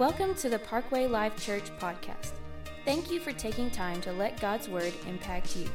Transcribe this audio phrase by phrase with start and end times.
[0.00, 2.30] Welcome to the Parkway Life Church podcast.
[2.86, 5.68] Thank you for taking time to let God's Word impact you.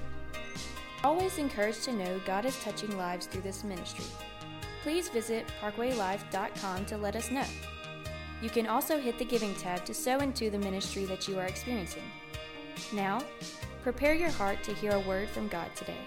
[1.04, 4.06] Always encouraged to know God is touching lives through this ministry.
[4.82, 7.46] Please visit parkwaylife.com to let us know.
[8.42, 11.46] You can also hit the giving tab to sow into the ministry that you are
[11.46, 12.10] experiencing.
[12.94, 13.22] Now,
[13.84, 16.02] prepare your heart to hear a word from God today.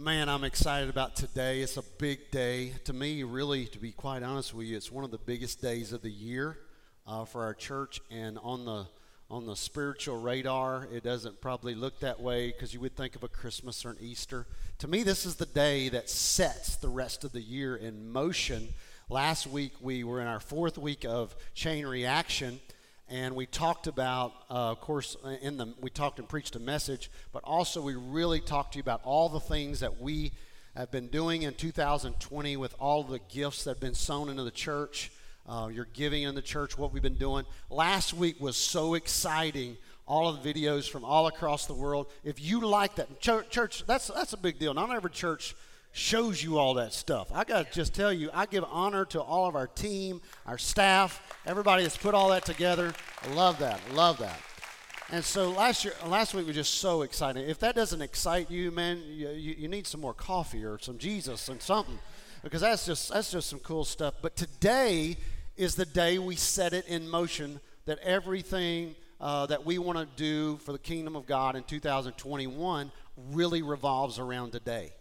[0.00, 1.60] Man, I'm excited about today.
[1.60, 2.72] It's a big day.
[2.84, 5.92] To me, really, to be quite honest with you, it's one of the biggest days
[5.92, 6.56] of the year
[7.04, 8.00] uh, for our church.
[8.08, 8.86] And on the
[9.28, 13.24] on the spiritual radar, it doesn't probably look that way because you would think of
[13.24, 14.46] a Christmas or an Easter.
[14.78, 18.68] To me, this is the day that sets the rest of the year in motion.
[19.08, 22.60] Last week, we were in our fourth week of chain reaction
[23.10, 27.10] and we talked about, uh, of course, in the we talked and preached a message,
[27.32, 30.32] but also we really talked to you about all the things that we
[30.76, 34.50] have been doing in 2020 with all the gifts that have been sown into the
[34.50, 35.10] church,
[35.48, 37.44] uh, your giving in the church, what we've been doing.
[37.70, 39.76] Last week was so exciting.
[40.06, 42.06] All of the videos from all across the world.
[42.24, 44.72] If you like that, church, church that's that's a big deal.
[44.72, 45.54] Not every church
[45.98, 47.28] shows you all that stuff.
[47.34, 50.56] I got to just tell you, I give honor to all of our team, our
[50.56, 52.94] staff, everybody that's put all that together.
[53.24, 53.80] I love that.
[53.92, 54.40] Love that.
[55.10, 57.48] And so last year, last week was just so exciting.
[57.48, 60.98] If that doesn't excite you, man, you, you, you need some more coffee or some
[60.98, 61.98] Jesus and something,
[62.42, 64.14] because that's just that's just some cool stuff.
[64.20, 65.16] But today
[65.56, 70.06] is the day we set it in motion that everything uh, that we want to
[70.16, 72.92] do for the kingdom of God in 2021
[73.32, 74.92] really revolves around today.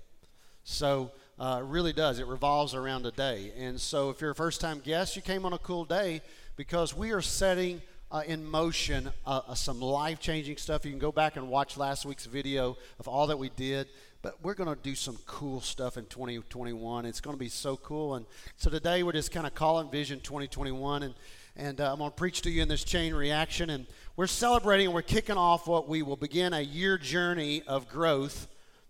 [0.69, 2.19] So uh, it really does.
[2.19, 3.53] It revolves around a day.
[3.57, 6.21] And so if you're a first time guest, you came on a cool day
[6.57, 10.83] because we are setting uh, in motion uh, uh some life changing stuff.
[10.83, 13.87] You can go back and watch last week's video of all that we did.
[14.21, 17.05] But we're going to do some cool stuff in 2021.
[17.05, 18.15] It's going to be so cool.
[18.15, 18.25] And
[18.57, 21.03] so today we're just kind of calling Vision 2021.
[21.03, 21.13] And,
[21.55, 23.69] and uh, I'm going to preach to you in this chain reaction.
[23.69, 27.87] And we're celebrating, and we're kicking off what we will begin a year journey of
[27.87, 28.49] growth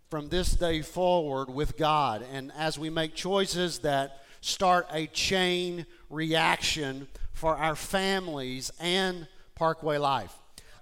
[0.10, 2.26] from this day forward with God.
[2.32, 9.98] And as we make choices that start a chain reaction for our families and Parkway
[9.98, 10.34] Life.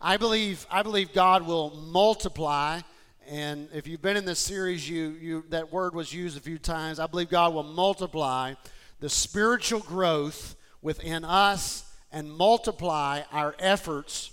[0.01, 2.81] I believe, I believe God will multiply.
[3.27, 6.59] And if you've been in this series, you, you, that word was used a few
[6.59, 6.99] times.
[6.99, 8.53] I believe God will multiply
[8.99, 14.31] the spiritual growth within us and multiply our efforts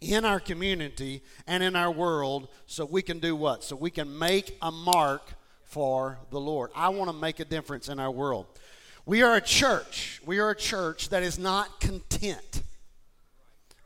[0.00, 3.62] in our community and in our world so we can do what?
[3.62, 5.34] So we can make a mark
[5.64, 6.70] for the Lord.
[6.74, 8.46] I want to make a difference in our world.
[9.06, 10.20] We are a church.
[10.24, 12.62] We are a church that is not content.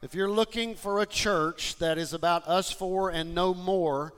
[0.03, 4.13] If you're looking for a church that is about us four and no more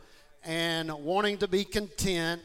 [0.45, 2.43] and wanting to be content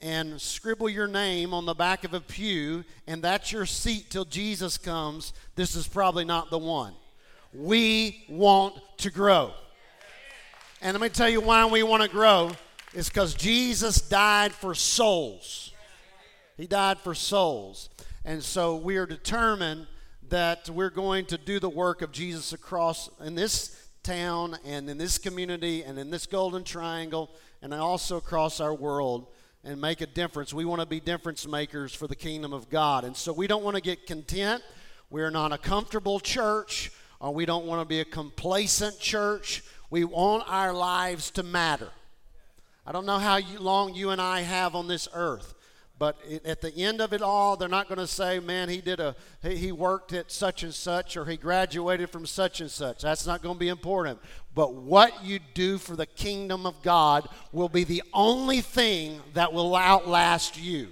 [0.00, 4.24] and scribble your name on the back of a pew and that's your seat till
[4.24, 6.94] Jesus comes, this is probably not the one.
[7.52, 9.52] We want to grow.
[10.82, 12.52] And let me tell you why we want to grow.
[12.92, 15.72] It's because Jesus died for souls.
[16.56, 17.88] He died for souls.
[18.24, 19.86] And so we are determined
[20.28, 24.98] that we're going to do the work of Jesus across in this town and in
[24.98, 27.30] this community and in this golden triangle
[27.62, 29.26] and also across our world
[29.64, 30.52] and make a difference.
[30.52, 33.04] We want to be difference makers for the kingdom of God.
[33.04, 34.62] And so we don't want to get content.
[35.10, 39.62] We're not a comfortable church or we don't want to be a complacent church.
[39.90, 41.90] We want our lives to matter.
[42.86, 45.54] I don't know how long you and I have on this earth,
[45.98, 49.00] but at the end of it all, they're not going to say, "Man, he did
[49.00, 53.26] a he worked at such and such, or he graduated from such and such." That's
[53.26, 54.20] not going to be important.
[54.54, 59.52] But what you do for the kingdom of God will be the only thing that
[59.52, 60.88] will outlast you.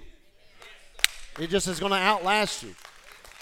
[1.39, 2.75] It just is going to outlast you,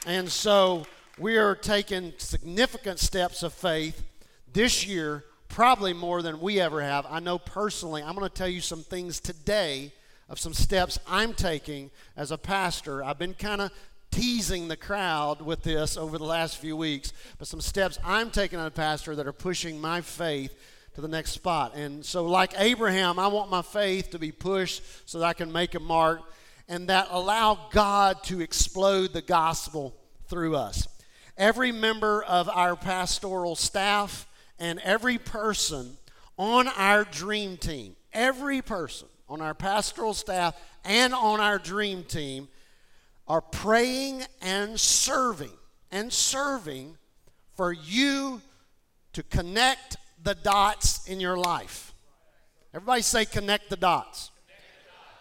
[0.06, 0.86] and so
[1.18, 4.04] we are taking significant steps of faith
[4.52, 7.06] this year, probably more than we ever have.
[7.10, 9.94] I know personally, I'm going to tell you some things today
[10.28, 13.02] of some steps I'm taking as a pastor.
[13.02, 13.72] I've been kind of
[14.12, 18.60] teasing the crowd with this over the last few weeks, but some steps I'm taking
[18.60, 20.54] as a pastor that are pushing my faith
[20.96, 21.76] to the next spot.
[21.76, 25.52] And so, like Abraham, I want my faith to be pushed so that I can
[25.52, 26.22] make a mark
[26.68, 29.96] and that allow God to explode the gospel
[30.28, 30.88] through us
[31.38, 34.28] every member of our pastoral staff
[34.60, 35.98] and every person
[36.38, 42.48] on our dream team, every person on our pastoral staff and on our dream team
[43.28, 45.52] are praying and serving
[45.92, 46.98] and serving
[47.56, 48.42] for you
[49.14, 51.94] to connect the dots in your life.
[52.74, 54.32] Everybody say, connect the dots.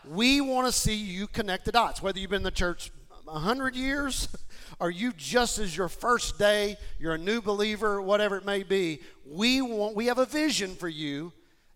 [0.05, 2.91] We want to see you connect the dots, whether you've been in the church
[3.25, 4.29] 100 years?
[4.81, 9.01] Are you just as your first day, you're a new believer, whatever it may be?
[9.27, 11.33] We want we have a vision for you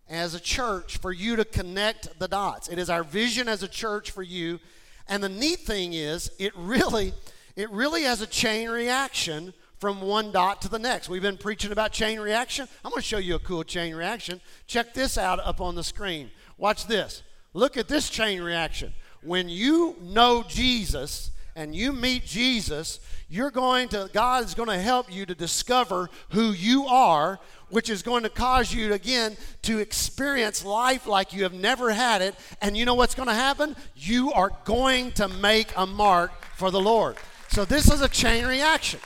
[0.09, 2.69] as a church for you to connect the dots.
[2.69, 4.59] It is our vision as a church for you.
[5.09, 7.13] And the neat thing is, it really
[7.57, 11.09] it really has a chain reaction from one dot to the next.
[11.09, 12.69] We've been preaching about chain reaction.
[12.85, 14.41] I'm going to show you a cool chain reaction.
[14.67, 16.31] Check this out up on the screen.
[16.57, 17.23] Watch this.
[17.55, 18.93] Look at this chain reaction.
[19.23, 24.79] When you know Jesus and you meet Jesus, you're going to, God is going to
[24.79, 29.81] help you to discover who you are, which is going to cause you, again, to
[29.81, 32.37] experience life like you have never had it.
[32.63, 33.75] And you know what's going to happen?
[33.97, 37.17] You are going to make a mark for the Lord.
[37.49, 39.01] So this is a chain reaction.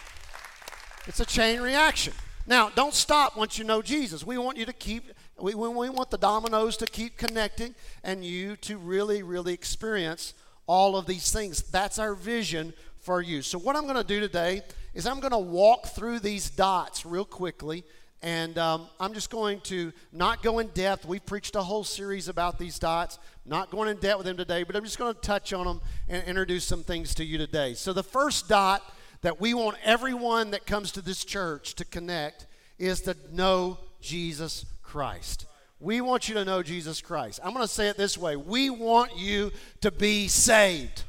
[1.07, 2.13] It's a chain reaction.
[2.47, 4.27] Now, don't stop once you know Jesus.
[4.27, 5.11] We want you to keep,
[5.41, 10.35] we, we want the dominoes to keep connecting and you to really, really experience
[10.67, 11.63] all of these things.
[11.63, 13.43] That's our vision for you.
[13.43, 14.63] So, what I'm going to do today
[14.95, 17.85] is I'm going to walk through these dots real quickly.
[18.25, 21.05] And um, I'm just going to not go in depth.
[21.05, 23.19] We've preached a whole series about these dots.
[23.45, 25.81] Not going in depth with them today, but I'm just going to touch on them
[26.09, 27.75] and introduce some things to you today.
[27.75, 28.83] So, the first dot
[29.23, 32.47] that we want everyone that comes to this church to connect
[32.79, 35.47] is to know Jesus Christ.
[35.83, 37.41] We want you to know Jesus Christ.
[37.43, 39.51] I'm going to say it this way we want you
[39.81, 41.03] to be saved.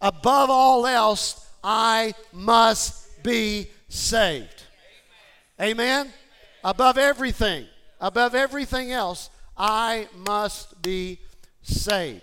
[0.00, 4.62] Above all else, I must be saved.
[5.60, 6.10] Amen?
[6.64, 7.66] Above everything,
[8.00, 9.28] above everything else,
[9.58, 11.18] I must be
[11.62, 12.22] saved.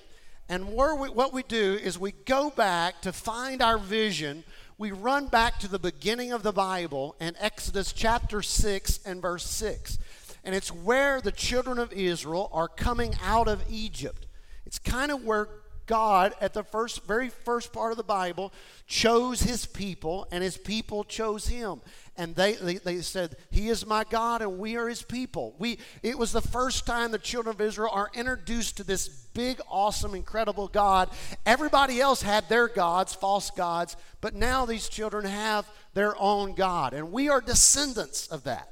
[0.49, 4.43] And we, what we do is we go back to find our vision.
[4.79, 9.45] We run back to the beginning of the Bible and Exodus chapter 6 and verse
[9.45, 9.99] 6.
[10.45, 14.27] And it's where the children of Israel are coming out of Egypt.
[14.65, 15.49] It's kind of where
[15.85, 18.51] God, at the first, very first part of the Bible,
[18.87, 21.81] chose his people, and his people chose him.
[22.17, 25.55] And they, they, they, said, He is my God, and we are his people.
[25.59, 29.59] We, it was the first time the children of Israel are introduced to this big,
[29.69, 31.09] awesome, incredible God.
[31.45, 36.93] Everybody else had their gods, false gods, but now these children have their own God.
[36.93, 38.71] And we are descendants of that.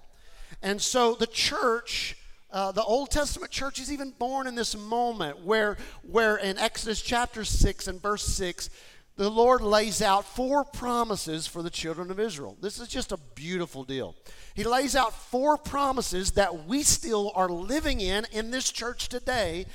[0.64, 2.16] And so the church
[2.54, 7.02] uh, the Old Testament church is even born in this moment where, where in Exodus
[7.02, 8.70] chapter 6 and verse 6,
[9.16, 12.56] the Lord lays out four promises for the children of Israel.
[12.62, 14.16] This is just a beautiful deal.
[14.54, 19.66] He lays out four promises that we still are living in in this church today,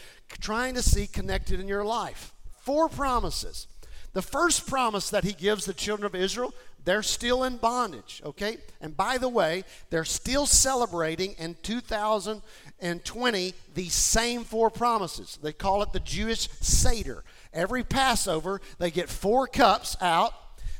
[0.40, 2.32] trying to see connected in your life.
[2.60, 3.66] Four promises.
[4.12, 6.54] The first promise that he gives the children of Israel
[6.88, 8.56] they're still in bondage, okay?
[8.80, 15.38] And by the way, they're still celebrating in 2020 these same four promises.
[15.42, 17.24] They call it the Jewish Seder.
[17.52, 20.32] Every Passover, they get four cups out.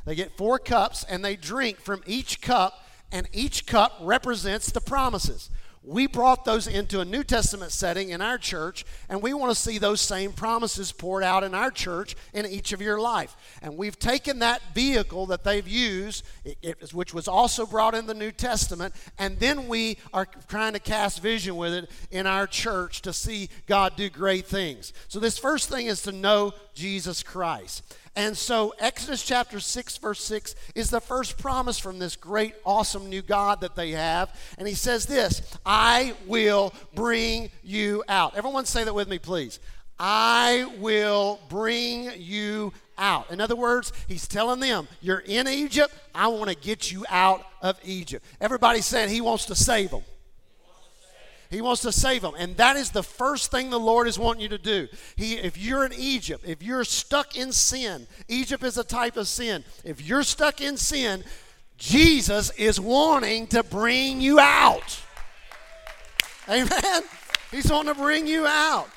[0.05, 4.81] They get four cups and they drink from each cup, and each cup represents the
[4.81, 5.51] promises.
[5.89, 9.59] We brought those into a New Testament setting in our church, and we want to
[9.59, 13.35] see those same promises poured out in our church in each of your life.
[13.63, 16.23] And we've taken that vehicle that they've used,
[16.61, 20.79] it, which was also brought in the New Testament, and then we are trying to
[20.79, 24.93] cast vision with it in our church to see God do great things.
[25.07, 27.95] So, this first thing is to know Jesus Christ.
[28.15, 33.09] And so, Exodus chapter 6, verse 6 is the first promise from this great, awesome
[33.09, 34.35] new God that they have.
[34.57, 38.35] And he says this I will bring you out.
[38.35, 39.59] Everyone say that with me, please.
[39.99, 43.31] I will bring you out.
[43.31, 45.93] In other words, he's telling them, You're in Egypt.
[46.15, 48.25] I want to get you out of Egypt.
[48.39, 50.03] Everybody's saying he wants to save them.
[51.49, 52.33] He wants to save them.
[52.37, 54.87] And that is the first thing the Lord is wanting you to do.
[55.15, 59.27] He, if you're in Egypt, if you're stuck in sin, Egypt is a type of
[59.27, 59.63] sin.
[59.83, 61.23] If you're stuck in sin,
[61.77, 64.99] Jesus is wanting to bring you out.
[66.47, 67.03] Amen?
[67.49, 68.89] He's wanting to bring you out.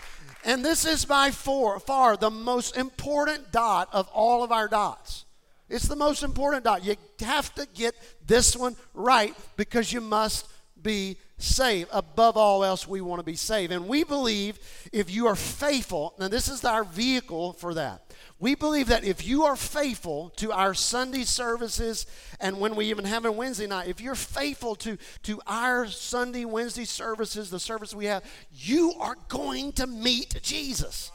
[0.44, 5.24] And this is by far, far the most important dot of all of our dots.
[5.70, 6.84] It's the most important dot.
[6.84, 7.94] You have to get
[8.26, 10.46] this one right because you must
[10.82, 11.90] be saved.
[11.92, 13.72] Above all else, we want to be saved.
[13.72, 14.58] And we believe
[14.92, 18.12] if you are faithful, and this is our vehicle for that.
[18.38, 22.06] We believe that if you are faithful to our Sunday services
[22.40, 26.44] and when we even have a Wednesday night, if you're faithful to, to our Sunday,
[26.44, 31.12] Wednesday services, the service we have, you are going to meet Jesus.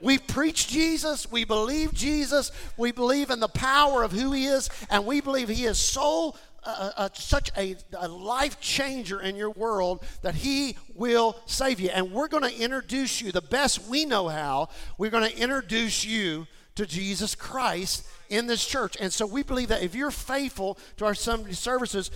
[0.00, 1.30] We preach Jesus.
[1.30, 2.52] We believe Jesus.
[2.76, 4.70] We believe in the power of who He is.
[4.90, 6.34] And we believe He is so
[6.68, 11.88] a, a, such a, a life changer in your world that He will save you.
[11.90, 14.68] And we're going to introduce you the best we know how.
[14.96, 16.46] We're going to introduce you
[16.78, 18.96] to Jesus Christ in this church.
[19.00, 22.12] And so we believe that if you're faithful to our Sunday services,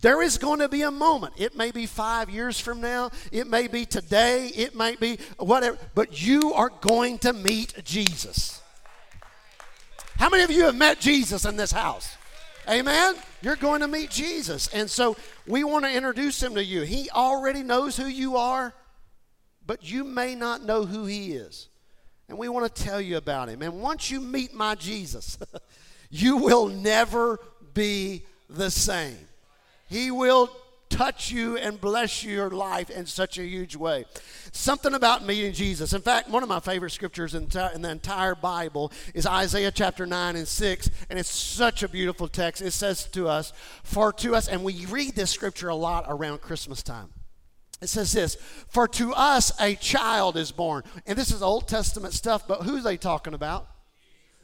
[0.00, 1.34] there is going to be a moment.
[1.36, 5.76] It may be five years from now, it may be today, it might be whatever,
[5.94, 8.62] but you are going to meet Jesus.
[10.16, 12.15] How many of you have met Jesus in this house?
[12.68, 13.14] Amen?
[13.42, 14.68] You're going to meet Jesus.
[14.68, 16.82] And so we want to introduce him to you.
[16.82, 18.74] He already knows who you are,
[19.66, 21.68] but you may not know who he is.
[22.28, 23.62] And we want to tell you about him.
[23.62, 25.38] And once you meet my Jesus,
[26.10, 27.38] you will never
[27.72, 29.16] be the same.
[29.88, 30.50] He will
[30.88, 34.04] touch you and bless your life in such a huge way.
[34.52, 35.92] Something about meeting Jesus.
[35.92, 40.36] In fact, one of my favorite scriptures in, the entire Bible is Isaiah chapter 9
[40.36, 42.62] and 6, and it's such a beautiful text.
[42.62, 43.52] It says to us,
[43.82, 47.10] For to us, and we read this scripture a lot around Christmas time.
[47.82, 48.36] It says this
[48.68, 50.82] For to us a child is born.
[51.06, 53.68] And this is Old Testament stuff, but who's they talking about?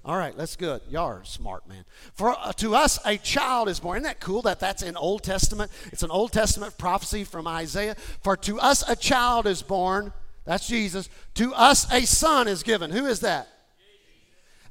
[0.05, 0.81] All right, that's good.
[0.91, 1.85] Y'all are smart, man.
[2.15, 3.99] For uh, to us a child is born.
[3.99, 5.71] Isn't that cool that that's in Old Testament?
[5.93, 7.95] It's an Old Testament prophecy from Isaiah.
[8.23, 10.13] For to us a child is born.
[10.45, 11.09] That's Jesus.
[11.35, 12.91] To us a son is given.
[12.91, 13.47] Who is that?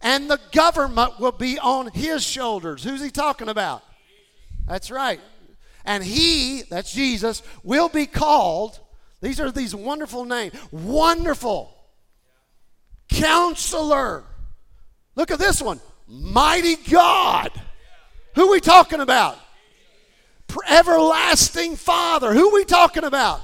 [0.02, 2.84] And the government will be on his shoulders.
[2.84, 3.84] Who's he talking about?
[4.68, 5.22] That's right.
[5.86, 8.80] And he, that's Jesus, will be called.
[9.22, 10.56] These are these wonderful names.
[10.72, 11.74] Wonderful.
[13.10, 14.26] Counselor
[15.16, 17.52] Look at this one Mighty God.
[18.36, 19.38] Who we talking about?
[20.70, 22.34] Everlasting Father.
[22.34, 23.42] Who we talking about?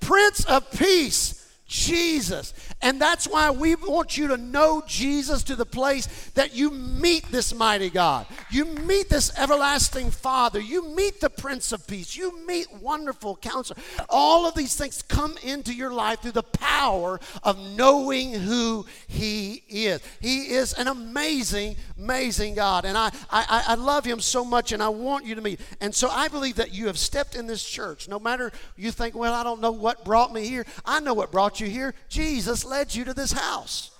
[0.00, 2.54] Prince of Peace, Jesus.
[2.82, 7.24] And that's why we want you to know Jesus to the place that you meet
[7.30, 8.26] this mighty God.
[8.50, 10.60] You meet this everlasting Father.
[10.60, 12.16] You meet the Prince of Peace.
[12.16, 13.80] You meet wonderful counselor.
[14.08, 19.62] All of these things come into your life through the power of knowing who He
[19.68, 20.00] is.
[20.20, 22.84] He is an amazing, amazing God.
[22.84, 25.60] And I, I, I love Him so much and I want you to meet.
[25.80, 28.08] And so I believe that you have stepped in this church.
[28.08, 30.66] No matter you think, well, I don't know what brought me here.
[30.84, 31.94] I know what brought you here.
[32.08, 33.90] Jesus led you to this house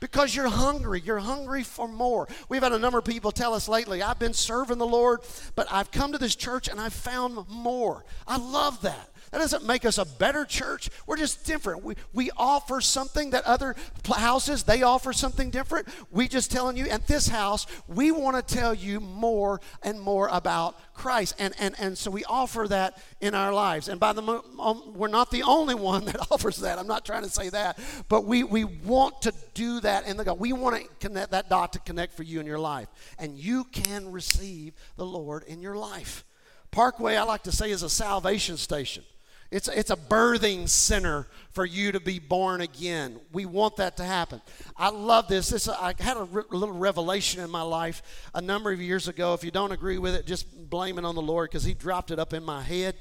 [0.00, 1.02] because you're hungry.
[1.04, 2.26] You're hungry for more.
[2.48, 5.20] We've had a number of people tell us lately, I've been serving the Lord,
[5.54, 8.06] but I've come to this church and I've found more.
[8.26, 9.10] I love that.
[9.32, 10.90] That doesn't make us a better church.
[11.06, 11.82] We're just different.
[11.82, 13.74] We, we offer something that other
[14.06, 15.88] houses, they offer something different.
[16.10, 20.28] We just telling you, at this house, we want to tell you more and more
[20.30, 21.36] about Christ.
[21.38, 23.88] And, and, and so we offer that in our lives.
[23.88, 24.22] And by the
[24.60, 26.78] um, we're not the only one that offers that.
[26.78, 27.78] I'm not trying to say that.
[28.10, 30.40] But we, we want to do that in the God.
[30.40, 32.88] We want to connect that dot to connect for you in your life.
[33.18, 36.26] And you can receive the Lord in your life.
[36.70, 39.04] Parkway, I like to say, is a salvation station.
[39.52, 43.20] It's, it's a birthing center for you to be born again.
[43.34, 44.40] We want that to happen.
[44.78, 45.50] I love this.
[45.50, 48.02] this I had a, re- little revelation in my life
[48.34, 49.34] a number of years ago.
[49.34, 52.10] If you don't agree with it, just blame it on the Lord because He dropped
[52.10, 52.96] it up in my head.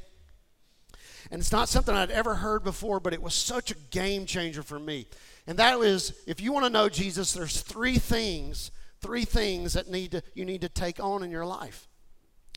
[1.32, 4.62] And it's not something I'd ever heard before, but it was such a game changer
[4.62, 5.08] for me.
[5.48, 9.90] And that is if you want to know Jesus, there's three things, three things that
[9.90, 11.88] need to, you need to take on in your life.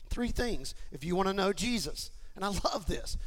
[0.09, 2.11] Three things if you want to know Jesus.
[2.35, 3.17] And I love this.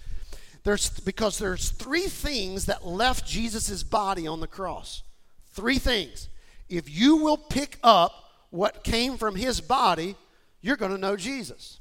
[0.65, 5.03] There's, because there's three things that left Jesus' body on the cross.
[5.53, 6.29] Three things.
[6.69, 8.12] If you will pick up
[8.50, 10.17] what came from his body,
[10.61, 11.81] you're going to know Jesus.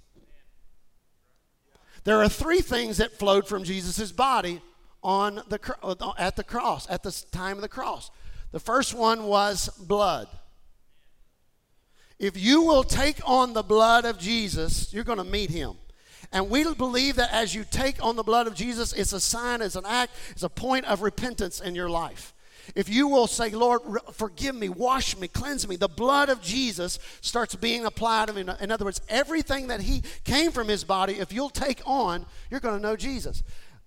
[2.03, 4.61] There are three things that flowed from Jesus' body
[5.03, 8.11] on the, uh, at the cross, at the time of the cross.
[8.51, 10.27] The first one was blood.
[12.19, 15.75] If you will take on the blood of Jesus, you're going to meet him.
[16.31, 19.61] And we believe that as you take on the blood of Jesus, it's a sign,
[19.61, 22.33] it's an act, it's a point of repentance in your life.
[22.75, 23.81] If you will say, Lord,
[24.11, 28.29] forgive me, wash me, cleanse me, the blood of Jesus starts being applied.
[28.29, 32.59] In other words, everything that He came from His body, if you'll take on, you're
[32.59, 33.43] going to know Jesus.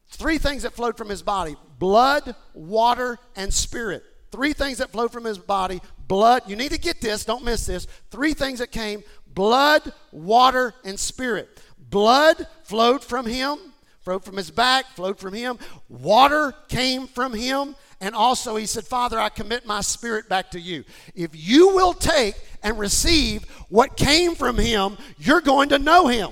[0.08, 4.02] Three things that flowed from His body blood, water, and spirit.
[4.30, 6.42] Three things that flowed from His body blood.
[6.46, 7.86] You need to get this, don't miss this.
[8.10, 9.02] Three things that came
[9.34, 11.48] blood, water, and spirit.
[11.90, 13.58] Blood flowed from him,
[14.00, 15.58] flowed from his back, flowed from him.
[15.88, 17.76] Water came from him.
[18.00, 20.84] And also, he said, Father, I commit my spirit back to you.
[21.14, 26.30] If you will take and receive what came from him, you're going to know him.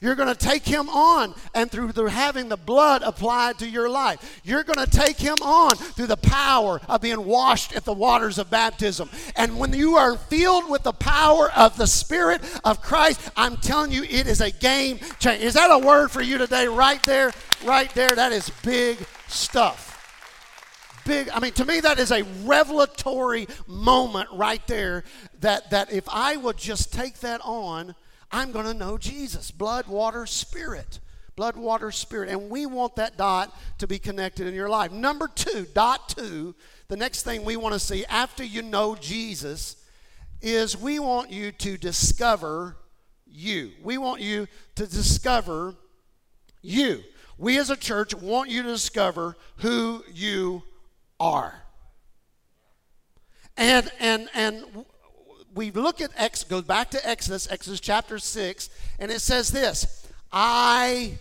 [0.00, 3.88] You're going to take him on, and through the, having the blood applied to your
[3.88, 7.92] life, you're going to take him on through the power of being washed at the
[7.92, 9.08] waters of baptism.
[9.36, 13.90] And when you are filled with the power of the Spirit of Christ, I'm telling
[13.90, 15.44] you, it is a game changer.
[15.44, 17.32] Is that a word for you today, right there?
[17.64, 18.10] Right there.
[18.10, 18.98] That is big
[19.28, 19.94] stuff.
[21.06, 21.30] big.
[21.30, 25.04] I mean, to me, that is a revelatory moment right there.
[25.40, 27.94] That that if I would just take that on,
[28.30, 29.50] I'm going to know Jesus.
[29.50, 31.00] Blood, water, spirit.
[31.36, 32.30] Blood, water, spirit.
[32.30, 34.90] And we want that dot to be connected in your life.
[34.90, 36.54] Number two, dot two.
[36.88, 39.76] The next thing we want to see after you know Jesus
[40.40, 42.76] is we want you to discover
[43.26, 43.72] you.
[43.82, 45.74] We want you to discover
[46.62, 47.02] you.
[47.38, 50.62] We as a church want you to discover who you
[51.20, 51.62] are.
[53.56, 54.64] And and and
[55.56, 60.06] we look at X goes back to Exodus, Exodus chapter 6, and it says this,
[60.30, 61.18] I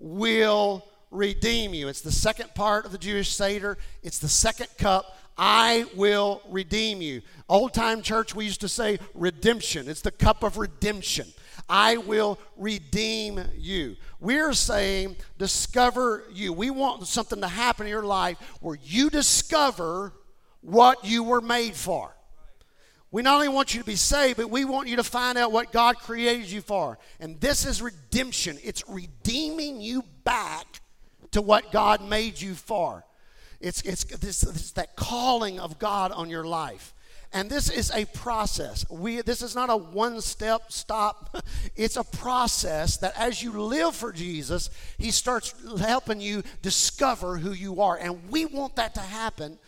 [0.00, 1.86] will redeem you.
[1.88, 3.78] It's the second part of the Jewish Seder.
[4.02, 5.16] It's the second cup.
[5.38, 7.22] I will redeem you.
[7.48, 9.88] Old time church, we used to say redemption.
[9.88, 11.28] It's the cup of redemption.
[11.68, 13.96] I will redeem you.
[14.18, 16.52] We're saying discover you.
[16.52, 20.12] We want something to happen in your life where you discover
[20.60, 22.15] what you were made for.
[23.10, 25.52] We not only want you to be saved, but we want you to find out
[25.52, 26.98] what God created you for.
[27.20, 28.58] And this is redemption.
[28.62, 30.80] It's redeeming you back
[31.30, 33.04] to what God made you for.
[33.60, 36.94] It's, it's, this, it's that calling of God on your life.
[37.32, 38.88] And this is a process.
[38.90, 41.36] We, this is not a one step stop.
[41.76, 47.52] It's a process that as you live for Jesus, He starts helping you discover who
[47.52, 47.98] you are.
[47.98, 49.58] And we want that to happen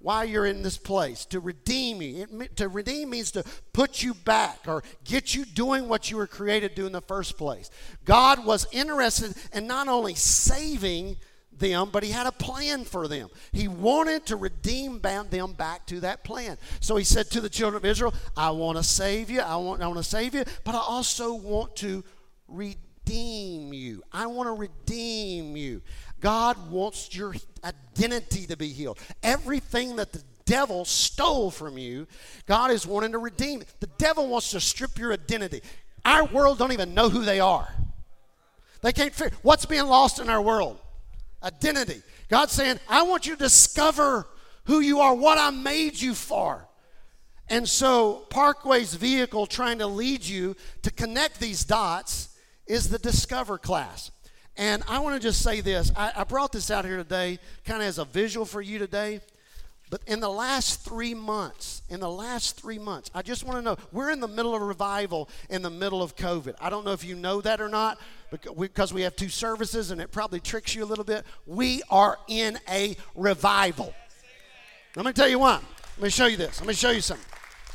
[0.00, 2.26] while you're in this place to redeem you.
[2.40, 6.26] It, to redeem means to put you back or get you doing what you were
[6.26, 7.70] created to do in the first place.
[8.04, 11.16] God was interested in not only saving
[11.58, 13.28] them, but he had a plan for them.
[13.52, 16.56] He wanted to redeem them back to that plan.
[16.80, 19.40] So he said to the children of Israel, I want to save you.
[19.40, 22.04] I want, I want to save you, but I also want to
[22.46, 24.02] redeem you.
[24.12, 25.82] I want to redeem you.
[26.20, 27.34] God wants your
[27.64, 28.98] identity to be healed.
[29.22, 32.06] Everything that the devil stole from you,
[32.46, 33.62] God is wanting to redeem.
[33.80, 35.62] The devil wants to strip your identity.
[36.04, 37.72] Our world don't even know who they are.
[38.82, 40.78] They can't figure what's being lost in our world
[41.42, 42.02] identity.
[42.28, 44.26] God's saying, I want you to discover
[44.64, 46.66] who you are, what I made you for.
[47.48, 53.58] And so, Parkway's vehicle trying to lead you to connect these dots is the Discover
[53.58, 54.10] class.
[54.58, 57.80] And I want to just say this I, I brought this out here today kind
[57.80, 59.20] of as a visual for you today.
[59.90, 63.62] But in the last three months, in the last three months, I just want to
[63.62, 66.56] know we're in the middle of revival in the middle of COVID.
[66.60, 67.98] I don't know if you know that or not
[68.58, 71.24] because we have two services and it probably tricks you a little bit.
[71.46, 73.94] We are in a revival.
[74.94, 75.60] Let me tell you why.
[75.96, 76.60] Let me show you this.
[76.60, 77.24] Let me show you something.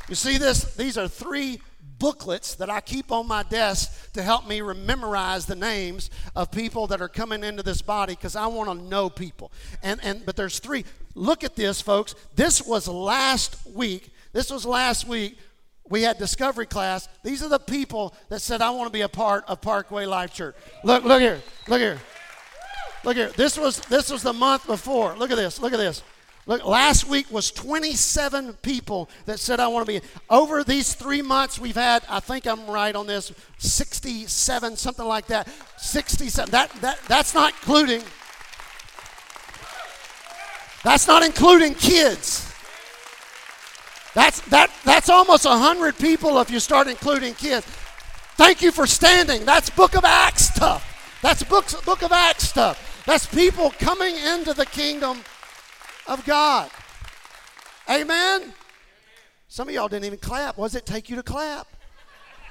[0.08, 0.74] You see this?
[0.76, 1.60] These are three
[2.04, 6.86] booklets that I keep on my desk to help me memorize the names of people
[6.88, 9.50] that are coming into this body because I want to know people.
[9.82, 10.84] And and but there's three.
[11.14, 12.14] Look at this, folks.
[12.36, 14.10] This was last week.
[14.34, 15.38] This was last week.
[15.88, 17.08] We had discovery class.
[17.22, 20.34] These are the people that said, I want to be a part of Parkway Life
[20.34, 20.56] Church.
[20.82, 21.40] Look, look here.
[21.68, 21.98] Look here.
[23.02, 23.30] Look here.
[23.30, 25.16] This was this was the month before.
[25.16, 25.58] Look at this.
[25.58, 26.02] Look at this.
[26.46, 30.06] Look, last week was 27 people that said, I want to be.
[30.28, 35.26] Over these three months, we've had, I think I'm right on this, 67, something like
[35.28, 35.48] that.
[35.78, 36.50] 67.
[36.50, 38.02] That, that, that's not including,
[40.82, 42.52] that's not including kids.
[44.12, 47.66] That's, that, that's almost 100 people if you start including kids.
[48.36, 49.46] Thank you for standing.
[49.46, 51.18] That's Book of Acts stuff.
[51.22, 53.02] That's book, book of Acts stuff.
[53.06, 55.24] That's people coming into the kingdom
[56.06, 56.70] of God.
[57.88, 58.52] Amen?
[59.48, 60.58] Some of y'all didn't even clap.
[60.58, 61.68] What does it take you to clap?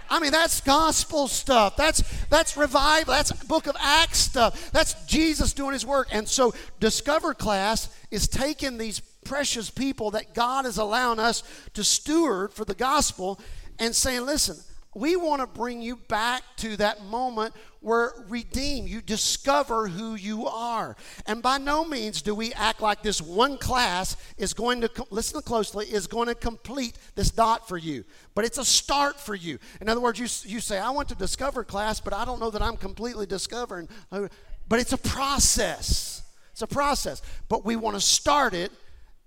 [0.09, 1.75] I mean, that's gospel stuff.
[1.75, 3.13] That's that's revival.
[3.13, 4.71] That's book of Acts stuff.
[4.71, 6.09] That's Jesus doing his work.
[6.11, 11.83] And so Discover class is taking these precious people that God is allowing us to
[11.83, 13.39] steward for the gospel
[13.79, 14.57] and saying, listen,
[14.93, 17.53] we want to bring you back to that moment
[17.83, 18.89] where redeemed.
[18.89, 20.95] you discover who you are.
[21.27, 25.41] And by no means do we act like this one class is going to, listen
[25.41, 28.05] closely, is going to complete this dot for you.
[28.35, 29.59] But it's a start for you.
[29.81, 32.49] In other words, you, you say, I want to discover class, but I don't know
[32.49, 33.89] that I'm completely discovering.
[34.11, 34.29] Uh,
[34.67, 36.23] but it's a process.
[36.51, 37.21] It's a process.
[37.49, 38.71] But we want to start it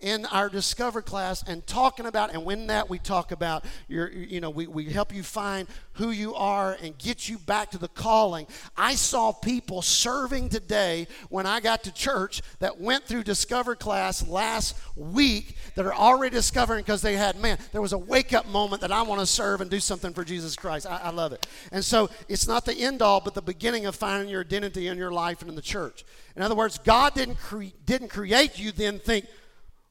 [0.01, 4.41] in our discover class and talking about and when that we talk about your you
[4.41, 7.89] know we, we help you find who you are and get you back to the
[7.89, 8.47] calling.
[8.77, 14.27] I saw people serving today when i got to church that went through discover class
[14.29, 18.47] last week that are already discovering because they had man there was a wake up
[18.49, 20.87] moment that i want to serve and do something for jesus christ.
[20.87, 21.47] I, I love it.
[21.73, 24.99] And so it's not the end all but the beginning of finding your identity in
[24.99, 26.05] your life and in the church.
[26.37, 29.27] In other words god didn't, cre- didn't create you then think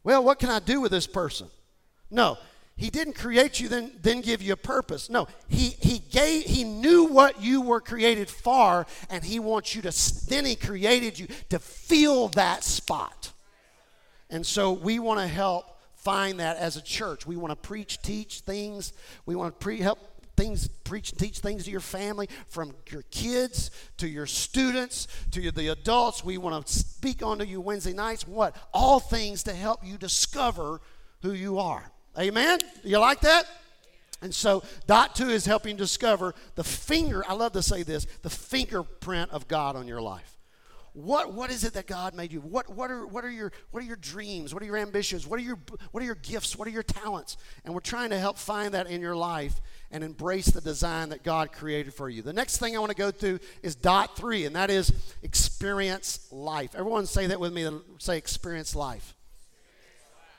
[0.05, 1.47] Well, what can I do with this person?
[2.09, 2.37] No.
[2.77, 5.09] He didn't create you, then, then give you a purpose.
[5.09, 9.81] No, he, he gave, he knew what you were created for, and he wants you
[9.83, 13.31] to, then he created you to fill that spot.
[14.29, 15.65] And so we want to help
[15.95, 17.25] find that as a church.
[17.25, 18.91] We want to preach, teach things.
[19.25, 19.99] We want to pre- help
[20.35, 25.69] things, preach teach things to your family, from your kids to your students to the
[25.69, 26.23] adults.
[26.23, 28.27] We want to speak onto you Wednesday nights.
[28.27, 28.55] What?
[28.73, 30.81] All things to help you discover
[31.21, 31.91] who you are.
[32.17, 32.59] Amen?
[32.83, 33.45] You like that?
[34.21, 38.29] And so, dot two is helping discover the finger, I love to say this, the
[38.29, 40.34] fingerprint of God on your life.
[40.95, 42.39] What, what is it that God made you?
[42.39, 44.53] What, what, are, what, are your, what are your dreams?
[44.53, 45.27] What are your ambitions?
[45.27, 45.60] What are your,
[45.91, 46.55] what are your gifts?
[46.55, 47.36] What are your talents?
[47.65, 49.60] And we're trying to help find that in your life
[49.91, 52.21] and embrace the design that God created for you.
[52.21, 56.29] The next thing I want to go through is dot three, and that is experience
[56.31, 56.73] life.
[56.73, 57.69] Everyone say that with me.
[57.97, 59.15] Say experience life.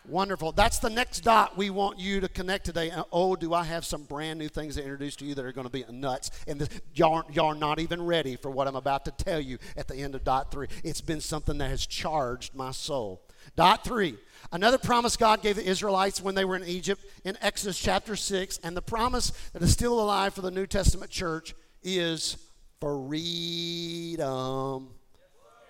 [0.09, 0.53] Wonderful.
[0.53, 2.93] That's the next dot we want you to connect today.
[3.11, 5.67] oh, do I have some brand new things to introduce to you that are going
[5.67, 6.31] to be nuts?
[6.47, 9.41] And this, y'all, aren't, y'all are not even ready for what I'm about to tell
[9.41, 10.69] you at the end of dot three.
[10.85, 13.23] It's been something that has charged my soul.
[13.57, 14.17] Dot three.
[14.53, 18.61] Another promise God gave the Israelites when they were in Egypt in Exodus chapter 6,
[18.63, 22.37] and the promise that is still alive for the New Testament church is
[22.81, 24.91] freedom.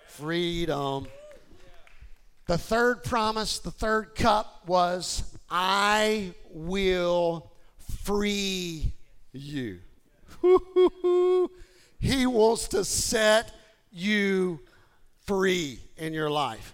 [0.09, 1.07] Freedom.
[2.47, 7.51] The third promise, the third cup was, I will
[8.03, 8.93] free
[9.33, 9.79] you.
[11.99, 13.51] he wants to set
[13.91, 14.61] you
[15.25, 16.73] free in your life.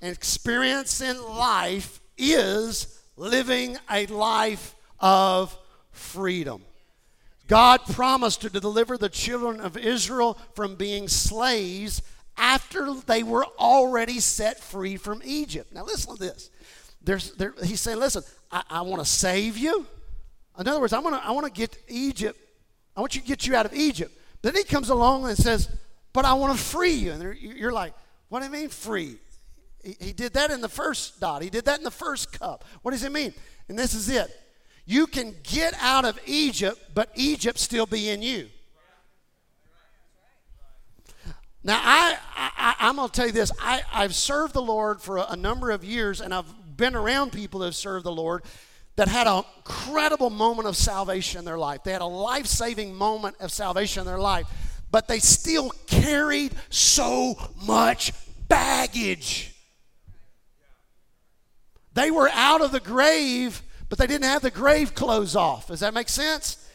[0.00, 5.58] And experience in life is living a life of
[5.90, 6.62] freedom.
[7.48, 12.02] God promised to deliver the children of Israel from being slaves
[12.38, 15.72] after they were already set free from Egypt.
[15.72, 16.50] Now, listen to this.
[17.02, 19.86] There's, there, he's saying, listen, I, I want to save you.
[20.58, 22.38] In other words, I want to I want to get Egypt,
[22.96, 24.12] I want you to get you out of Egypt.
[24.42, 25.68] Then he comes along and says,
[26.12, 27.12] but I want to free you.
[27.12, 27.92] And you're like,
[28.28, 29.18] what do you mean free?
[29.84, 31.42] He, he did that in the first dot.
[31.42, 32.64] He did that in the first cup.
[32.82, 33.34] What does it mean?
[33.68, 34.28] And this is it.
[34.84, 38.48] You can get out of Egypt, but Egypt still be in you.
[41.64, 43.50] Now, I, I, am going to tell you this.
[43.60, 47.32] I, I've served the Lord for a, a number of years, and I've been around
[47.32, 48.42] people that have served the Lord
[48.96, 51.84] that had an incredible moment of salvation in their life.
[51.84, 54.46] They had a life saving moment of salvation in their life,
[54.90, 58.12] but they still carried so much
[58.48, 59.54] baggage.
[61.94, 65.68] They were out of the grave, but they didn't have the grave clothes off.
[65.68, 66.68] Does that make sense?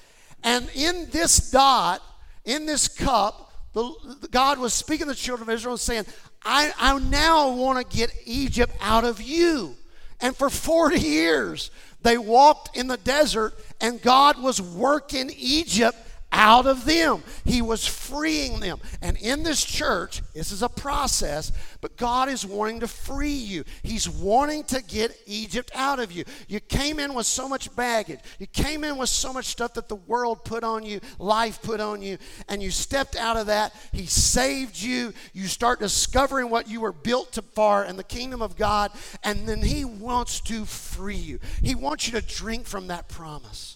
[0.43, 2.01] And in this dot,
[2.45, 3.42] in this cup,
[3.73, 6.05] the, God was speaking to the children of Israel and saying,
[6.43, 9.75] I, I now want to get Egypt out of you.
[10.21, 15.97] And for 40 years, they walked in the desert, and God was working Egypt
[16.33, 17.23] out of them.
[17.45, 18.79] He was freeing them.
[19.01, 23.63] And in this church, this is a process, but God is wanting to free you.
[23.83, 26.25] He's wanting to get Egypt out of you.
[26.47, 28.19] You came in with so much baggage.
[28.39, 31.79] You came in with so much stuff that the world put on you, life put
[31.79, 32.17] on you,
[32.49, 33.73] and you stepped out of that.
[33.91, 35.13] He saved you.
[35.33, 38.91] You start discovering what you were built to for in the kingdom of God,
[39.23, 41.39] and then He wants to free you.
[41.61, 43.72] He wants you to drink from that promise.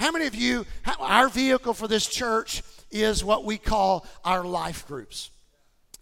[0.00, 0.64] How many of you,
[0.98, 5.28] our vehicle for this church is what we call our life groups?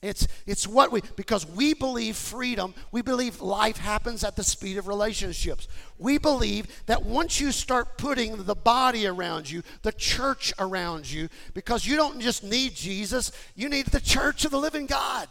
[0.00, 4.78] It's, it's what we, because we believe freedom, we believe life happens at the speed
[4.78, 5.66] of relationships.
[5.98, 11.28] We believe that once you start putting the body around you, the church around you,
[11.52, 15.26] because you don't just need Jesus, you need the church of the living God.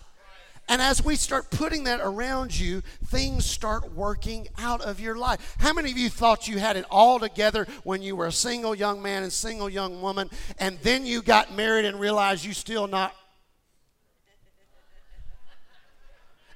[0.70, 5.56] And as we start putting that around you, things start working out of your life.
[5.60, 8.76] How many of you thought you had it all together when you were a single
[8.76, 12.88] young man and single young woman, and then you got married and realized you still
[12.88, 13.16] not?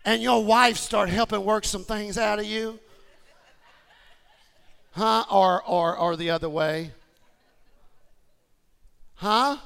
[0.03, 2.79] And your wife start helping work some things out of you?
[4.91, 5.23] Huh?
[5.31, 6.91] Or, or, or the other way?
[9.15, 9.57] Huh?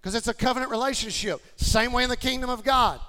[0.00, 1.40] Because it's a covenant relationship.
[1.56, 3.00] Same way in the kingdom of God.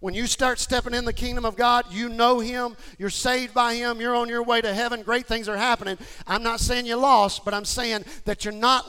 [0.00, 3.74] When you start stepping in the kingdom of God, you know Him, you're saved by
[3.74, 5.98] Him, you're on your way to heaven, great things are happening.
[6.26, 8.86] I'm not saying you're lost, but I'm saying that you're not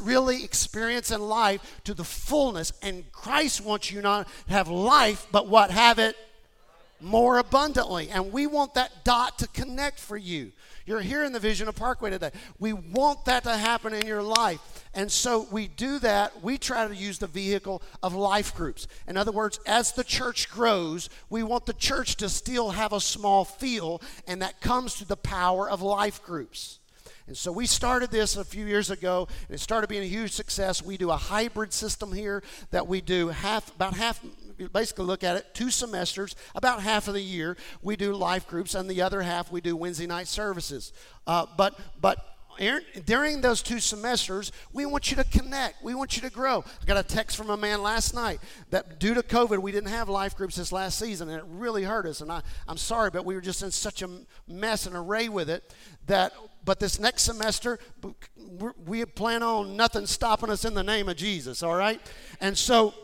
[0.00, 2.72] really experiencing life to the fullness.
[2.80, 5.70] And Christ wants you not to have life, but what?
[5.70, 6.16] Have it
[6.98, 8.08] more abundantly.
[8.08, 10.50] And we want that dot to connect for you.
[10.86, 12.30] You're here in the Vision of Parkway today.
[12.58, 14.83] We want that to happen in your life.
[14.94, 16.42] And so we do that.
[16.42, 18.86] We try to use the vehicle of life groups.
[19.08, 23.00] In other words, as the church grows, we want the church to still have a
[23.00, 26.78] small feel, and that comes to the power of life groups.
[27.26, 30.32] And so we started this a few years ago, and it started being a huge
[30.32, 30.82] success.
[30.82, 34.20] We do a hybrid system here that we do half, about half,
[34.74, 38.74] basically look at it two semesters, about half of the year we do life groups,
[38.74, 40.92] and the other half we do Wednesday night services.
[41.26, 42.33] Uh, but but
[43.04, 45.82] during those two semesters, we want you to connect.
[45.82, 46.64] We want you to grow.
[46.80, 48.40] I got a text from a man last night
[48.70, 51.84] that due to COVID, we didn't have life groups this last season, and it really
[51.84, 52.20] hurt us.
[52.20, 54.08] And I, I'm sorry, but we were just in such a
[54.48, 55.74] mess and array with it
[56.06, 56.32] that.
[56.66, 57.78] But this next semester,
[58.86, 61.62] we plan on nothing stopping us in the name of Jesus.
[61.62, 62.00] All right,
[62.40, 62.94] and so,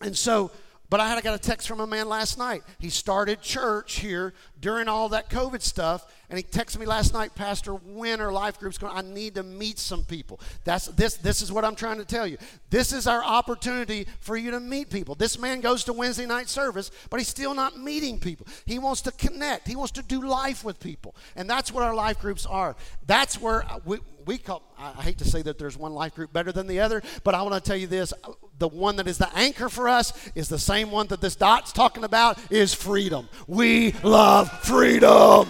[0.00, 0.50] and so
[0.90, 2.62] but I had I got a text from a man last night.
[2.78, 7.34] He started church here during all that COVID stuff, and he texted me last night,
[7.34, 8.96] Pastor, when are life groups going?
[8.96, 10.40] I need to meet some people.
[10.64, 11.14] That's this.
[11.14, 12.36] This is what I'm trying to tell you.
[12.70, 15.14] This is our opportunity for you to meet people.
[15.14, 18.46] This man goes to Wednesday night service, but he's still not meeting people.
[18.66, 19.68] He wants to connect.
[19.68, 22.76] He wants to do life with people, and that's what our life groups are.
[23.06, 26.34] That's where uh, we we call, I hate to say that there's one life group
[26.34, 29.08] better than the other, but I want to tell you this uh, the one that
[29.08, 32.74] is the anchor for us is the same one that this dot's talking about is
[32.74, 33.28] freedom.
[33.46, 35.48] We love freedom.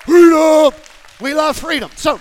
[0.00, 0.72] Freedom.
[1.20, 1.90] We love freedom.
[1.96, 2.20] So,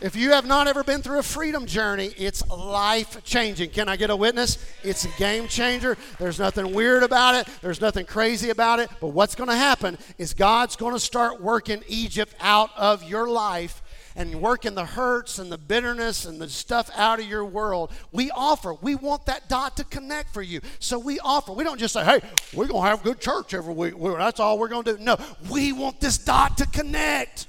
[0.00, 3.70] if you have not ever been through a freedom journey, it's life changing.
[3.70, 4.56] Can I get a witness?
[4.82, 5.98] It's a game changer.
[6.18, 8.88] There's nothing weird about it, there's nothing crazy about it.
[9.00, 13.28] But what's going to happen is God's going to start working Egypt out of your
[13.28, 13.82] life
[14.20, 17.90] and working the hurts and the bitterness and the stuff out of your world.
[18.12, 18.74] We offer.
[18.74, 20.60] We want that dot to connect for you.
[20.78, 21.52] So we offer.
[21.52, 22.20] We don't just say, hey,
[22.52, 23.94] we're going to have good church every week.
[23.98, 25.02] That's all we're going to do.
[25.02, 25.16] No,
[25.50, 27.46] we want this dot to connect.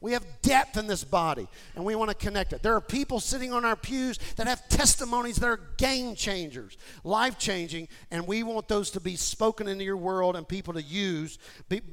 [0.00, 2.62] We have depth in this body and we want to connect it.
[2.62, 7.36] There are people sitting on our pews that have testimonies that are game changers, life
[7.36, 11.38] changing, and we want those to be spoken into your world and people to use,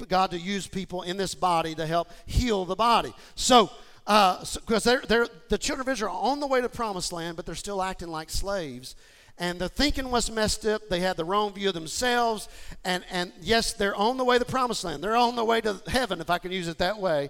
[0.08, 3.12] God to use people in this body to help heal the body.
[3.34, 3.72] So,
[4.08, 7.36] because uh, they're, they're, the children of Israel are on the way to promised land,
[7.36, 8.96] but they're still acting like slaves.
[9.38, 10.82] And the thinking was messed up.
[10.90, 12.48] They had the wrong view of themselves.
[12.86, 15.04] And, and yes, they're on the way to promised land.
[15.04, 17.30] They're on the way to heaven, if I can use it that way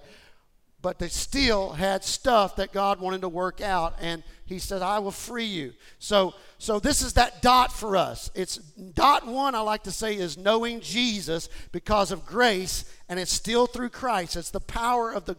[0.80, 5.00] but they still had stuff that God wanted to work out and he said I
[5.00, 5.72] will free you.
[5.98, 8.30] So so this is that dot for us.
[8.34, 13.32] It's dot 1 I like to say is knowing Jesus because of grace and it's
[13.32, 14.36] still through Christ.
[14.36, 15.36] It's the power of the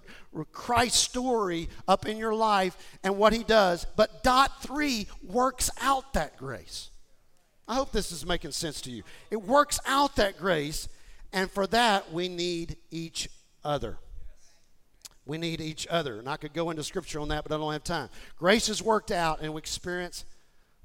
[0.51, 3.85] Christ story up in your life and what he does.
[3.95, 6.89] But dot 3 works out that grace.
[7.67, 9.03] I hope this is making sense to you.
[9.31, 10.89] It works out that grace
[11.31, 13.29] and for that we need each
[13.63, 13.99] other.
[15.29, 16.19] We need each other.
[16.19, 18.09] And I could go into scripture on that, but I don't have time.
[18.37, 20.25] Grace is worked out, and we experience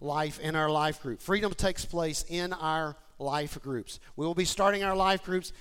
[0.01, 1.21] life in our life group.
[1.21, 4.01] Freedom takes place in our life groups.
[4.17, 5.53] We will be starting our life groups.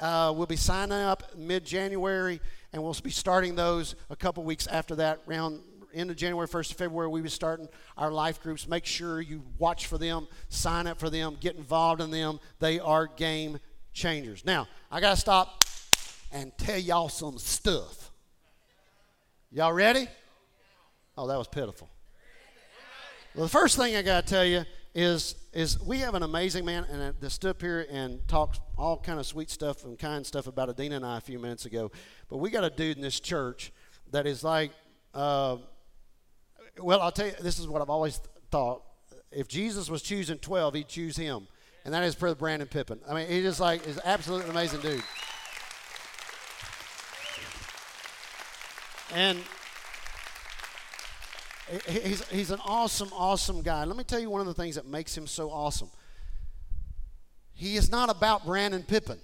[0.00, 2.40] Uh, we'll be signing up mid January,
[2.72, 5.60] and we'll be starting those a couple weeks after that, around
[5.94, 8.66] end of January, 1st of February, we will be starting our life groups.
[8.66, 12.40] Make sure you watch for them, sign up for them, get involved in them.
[12.58, 13.60] They are game
[13.92, 14.44] changers.
[14.44, 15.64] Now, I got to stop
[16.32, 18.10] and tell y'all some stuff.
[19.54, 20.08] Y'all ready?
[21.16, 21.88] Oh, that was pitiful.
[23.36, 24.64] Well, the first thing I got to tell you
[24.96, 28.98] is is we have an amazing man and that stood up here and talked all
[28.98, 31.92] kind of sweet stuff and kind stuff about Adina and I a few minutes ago.
[32.28, 33.72] But we got a dude in this church
[34.10, 34.72] that is like,
[35.14, 35.58] uh,
[36.82, 38.82] well, I'll tell you, this is what I've always thought.
[39.30, 41.46] If Jesus was choosing 12, he'd choose him.
[41.84, 42.98] And that is Brother Brandon Pippin.
[43.08, 45.04] I mean, he just like is absolutely an amazing dude.
[49.14, 49.38] And
[51.86, 53.84] he's, he's an awesome, awesome guy.
[53.84, 55.88] Let me tell you one of the things that makes him so awesome.
[57.52, 59.18] He is not about Brandon Pippin.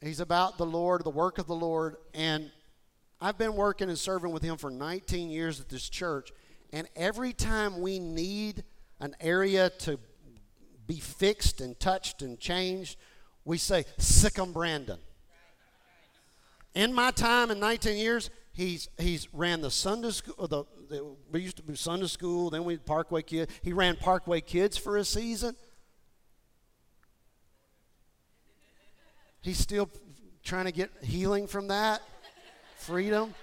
[0.00, 1.96] He's about the Lord, the work of the Lord.
[2.14, 2.50] And
[3.20, 6.32] I've been working and serving with him for 19 years at this church.
[6.72, 8.64] And every time we need
[9.00, 9.98] an area to
[10.86, 12.98] be fixed and touched and changed,
[13.44, 14.98] we say, Sick 'em Brandon.
[16.74, 20.46] In my time in 19 years, He's he's ran the Sunday school.
[20.46, 22.48] The, the, we used to do Sunday school.
[22.48, 23.52] Then we had Parkway Kids.
[23.60, 25.54] He ran Parkway Kids for a season.
[29.42, 29.90] He's still
[30.42, 32.00] trying to get healing from that,
[32.78, 33.34] freedom.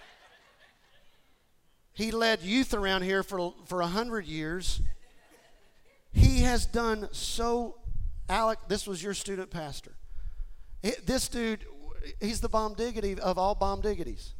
[1.93, 4.82] He led youth around here for for a hundred years.
[6.12, 7.76] He has done so
[8.30, 9.91] Alec, this was your student pastor.
[11.06, 11.65] This dude,
[12.19, 14.34] he's the bomb diggity of all bomb diggities.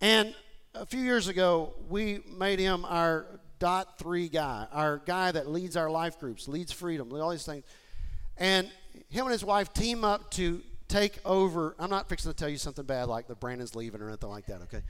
[0.00, 0.34] And
[0.74, 3.26] a few years ago, we made him our
[3.58, 7.64] dot three guy, our guy that leads our life groups, leads freedom, all these things.
[8.36, 8.70] And
[9.08, 11.74] him and his wife team up to take over.
[11.78, 14.46] I'm not fixing to tell you something bad like the Brandon's leaving or anything like
[14.46, 14.82] that, okay?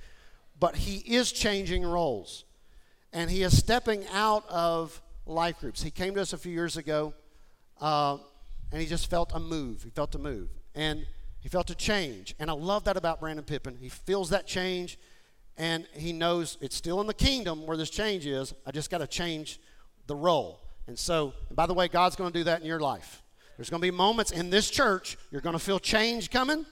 [0.61, 2.44] But he is changing roles.
[3.12, 5.83] And he is stepping out of life groups.
[5.83, 7.14] He came to us a few years ago,
[7.81, 8.18] uh,
[8.71, 9.83] and he just felt a move.
[9.83, 10.51] He felt a move.
[10.75, 11.07] And
[11.40, 12.35] he felt a change.
[12.38, 13.77] And I love that about Brandon Pippin.
[13.81, 14.98] He feels that change
[15.57, 18.55] and he knows it's still in the kingdom where this change is.
[18.64, 19.61] I just got to change
[20.07, 20.61] the role.
[20.87, 23.22] And so, and by the way, God's going to do that in your life.
[23.57, 26.64] There's going to be moments in this church you're going to feel change coming.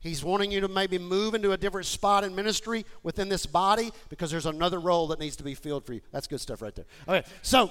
[0.00, 3.90] He's wanting you to maybe move into a different spot in ministry within this body
[4.08, 6.00] because there's another role that needs to be filled for you.
[6.12, 6.84] That's good stuff right there.
[7.08, 7.70] Okay, so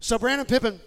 [0.00, 0.80] so Brandon Pippin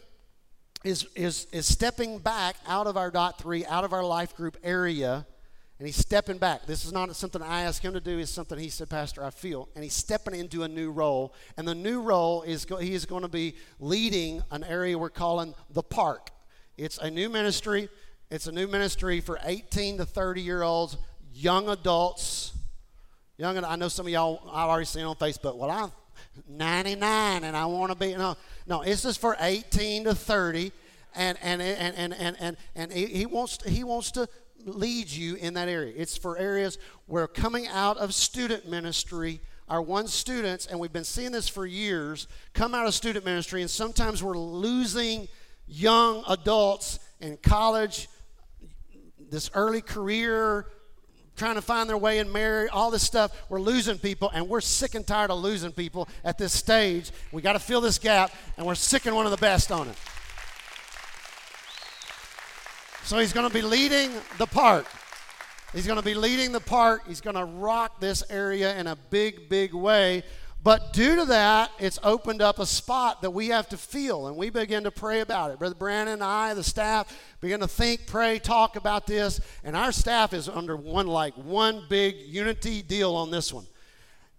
[0.84, 4.58] is is is stepping back out of our dot three, out of our life group
[4.64, 5.26] area
[5.84, 6.66] and he's stepping back.
[6.66, 8.18] This is not something I asked him to do.
[8.18, 9.68] It's something he said, Pastor, I feel.
[9.76, 11.34] And he's stepping into a new role.
[11.58, 15.10] And the new role is go- he is going to be leading an area we're
[15.10, 16.30] calling the park.
[16.78, 17.90] It's a new ministry.
[18.30, 20.96] It's a new ministry for 18 to 30 year olds,
[21.34, 22.54] young adults.
[23.38, 25.58] Young, I know some of y'all I've already seen on Facebook.
[25.58, 25.92] Well, I'm
[26.48, 28.16] 99 and I want to be.
[28.16, 28.36] No,
[28.68, 30.72] no, this is for 18 to 30
[31.16, 34.28] and and and and and and, and he, wants to, he wants to
[34.66, 35.94] lead you in that area.
[35.96, 41.04] It's for areas where coming out of student ministry, our one students, and we've been
[41.04, 45.28] seeing this for years, come out of student ministry, and sometimes we're losing
[45.68, 48.10] young adults in college,
[49.30, 50.68] this early career,
[51.36, 53.32] trying to find their way in marriage, all this stuff.
[53.50, 57.12] We're losing people, and we're sick and tired of losing people at this stage.
[57.32, 59.88] We got to fill this gap, and we're sick and one of the best on
[59.88, 59.96] it.
[63.04, 64.88] So he's going to be leading the part.
[65.74, 67.02] He's going to be leading the part.
[67.08, 70.24] He's going to rock this area in a big, big way.
[70.64, 74.38] But due to that, it's opened up a spot that we have to feel, and
[74.38, 75.60] we begin to pray about it.
[75.60, 79.92] Brother Brandon and I, the staff, begin to think, pray, talk about this, and our
[79.92, 83.68] staff is under one like one big unity deal on this one.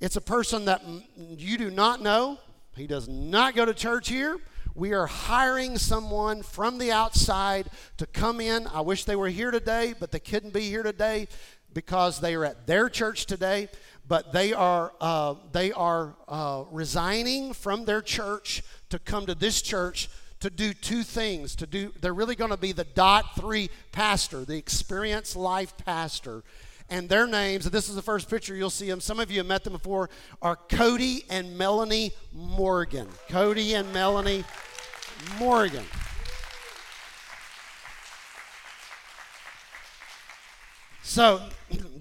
[0.01, 0.83] It's a person that
[1.19, 2.39] you do not know.
[2.75, 4.39] He does not go to church here.
[4.75, 8.67] We are hiring someone from the outside to come in.
[8.69, 11.29] I wish they were here today, but they couldn't be here today
[11.75, 13.69] because they are at their church today.
[14.07, 19.63] But they are uh, they are uh, resigning from their church to come to this
[19.63, 21.57] church to do two things.
[21.57, 26.45] To do they're really going to be the dot three pastor, the experience life pastor
[26.91, 29.01] and their names, this is the first picture you'll see them.
[29.01, 30.11] Some of you have met them before,
[30.43, 33.09] are Cody and Melanie Morgan.
[33.29, 34.45] Cody and Melanie
[35.39, 35.85] Morgan.
[41.03, 41.41] So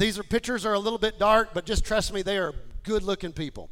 [0.04, 3.32] these are pictures are a little bit dark, but just trust me, they are good-looking
[3.32, 3.70] people,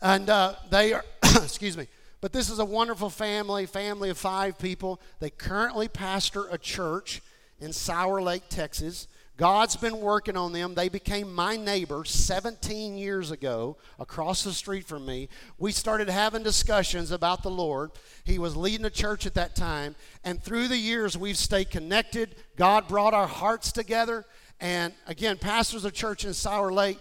[0.00, 1.04] and uh, they are.
[1.42, 1.86] excuse me.
[2.22, 4.98] But this is a wonderful family, family of five people.
[5.20, 7.20] They currently pastor a church
[7.60, 9.06] in Sour Lake, Texas.
[9.36, 10.74] God's been working on them.
[10.74, 15.30] They became my neighbor 17 years ago across the street from me.
[15.58, 17.90] We started having discussions about the Lord.
[18.24, 19.94] He was leading a church at that time.
[20.24, 22.34] And through the years, we've stayed connected.
[22.56, 24.26] God brought our hearts together.
[24.60, 26.98] And again, pastors of church in Sour Lake,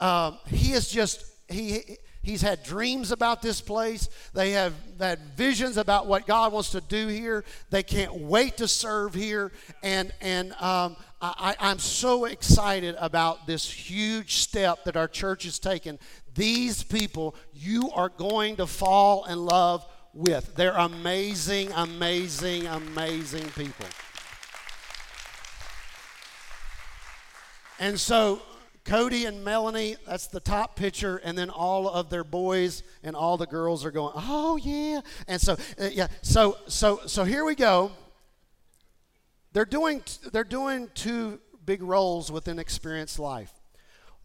[0.00, 4.08] um, he is just, he, He's had dreams about this place.
[4.32, 7.44] They have had visions about what God wants to do here.
[7.68, 9.52] They can't wait to serve here.
[9.82, 15.58] And, and um, I, I'm so excited about this huge step that our church has
[15.58, 15.98] taken.
[16.34, 20.54] These people, you are going to fall in love with.
[20.54, 23.86] They're amazing, amazing, amazing people.
[27.78, 28.40] And so
[28.84, 33.36] Cody and Melanie, that's the top picture, and then all of their boys and all
[33.36, 37.54] the girls are going, "Oh yeah!" And so, uh, yeah, so so so here we
[37.54, 37.92] go.
[39.52, 43.52] They're doing, they're doing two big roles within Experience Life.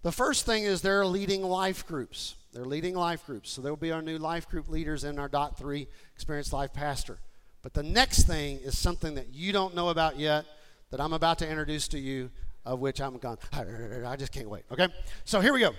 [0.02, 2.36] The first thing is they're leading life groups.
[2.52, 3.52] They're leading life groups.
[3.52, 6.74] So there will be our new life group leaders and our dot three Experience Life
[6.74, 7.20] pastor.
[7.62, 10.46] But the next thing is something that you don't know about yet
[10.90, 12.32] that I'm about to introduce to you,
[12.70, 13.38] of which I'm gone.
[13.52, 14.64] I just can't wait.
[14.72, 14.88] Okay?
[15.26, 15.72] So here we go.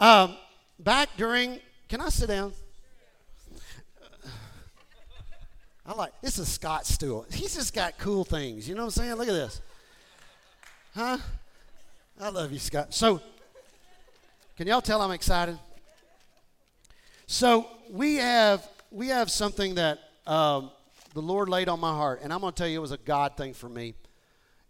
[0.00, 0.36] Um,
[0.80, 2.52] back during, can I sit down?
[5.86, 7.32] I like this is Scott Stewart.
[7.32, 8.68] He's just got cool things.
[8.68, 9.14] You know what I'm saying?
[9.14, 9.60] Look at this.
[10.94, 11.18] Huh?
[12.20, 12.94] I love you, Scott.
[12.94, 13.20] So,
[14.56, 15.58] can y'all tell I'm excited?
[17.26, 20.70] So we have we have something that um,
[21.12, 22.98] the Lord laid on my heart, and I'm going to tell you it was a
[22.98, 23.94] God thing for me.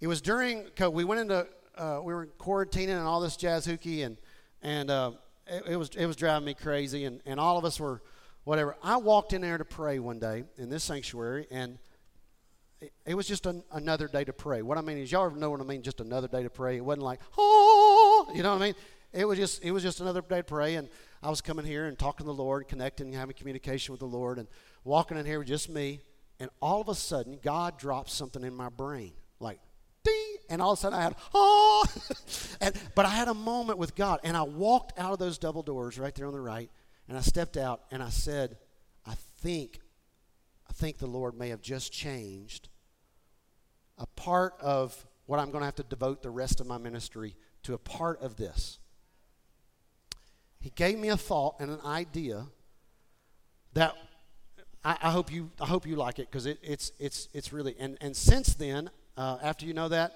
[0.04, 0.66] It was during.
[0.92, 1.46] We went into
[1.78, 4.18] uh, we were quarantining and all this jazz hooky, and
[4.60, 5.12] and uh,
[5.46, 8.02] it, it, was it was driving me crazy, and, and all of us were
[8.44, 8.76] whatever.
[8.82, 11.78] I walked in there to pray one day in this sanctuary, and
[12.82, 14.60] it, it was just an, another day to pray.
[14.60, 15.80] What I mean is, y'all know what I mean?
[15.80, 16.76] Just another day to pray.
[16.76, 18.74] It wasn't like oh, you know what I mean?
[19.14, 20.86] It was just it was just another day to pray, and
[21.22, 24.38] I was coming here and talking to the Lord, connecting, having communication with the Lord,
[24.38, 24.48] and
[24.84, 26.02] walking in here with just me.
[26.40, 29.60] And all of a sudden, God dropped something in my brain, like
[30.04, 31.84] ding, and all of a sudden I had oh,
[32.60, 35.62] and but I had a moment with God, and I walked out of those double
[35.62, 36.70] doors right there on the right,
[37.08, 38.56] and I stepped out and I said,
[39.06, 39.80] I think,
[40.68, 42.68] I think the Lord may have just changed
[43.98, 47.36] a part of what I'm going to have to devote the rest of my ministry
[47.62, 48.78] to a part of this.
[50.60, 52.46] He gave me a thought and an idea
[53.74, 53.94] that
[54.84, 57.74] I, I hope you I hope you like it because it, it's it's it's really
[57.78, 60.12] and and since then uh, after you know that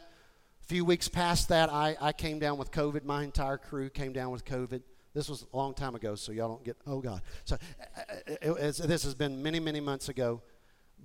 [0.63, 4.13] a few weeks past that I, I came down with COVID my entire crew came
[4.13, 4.83] down with COVID
[5.15, 8.55] this was a long time ago so y'all don't get oh God so uh, uh,
[8.55, 10.43] it, this has been many many months ago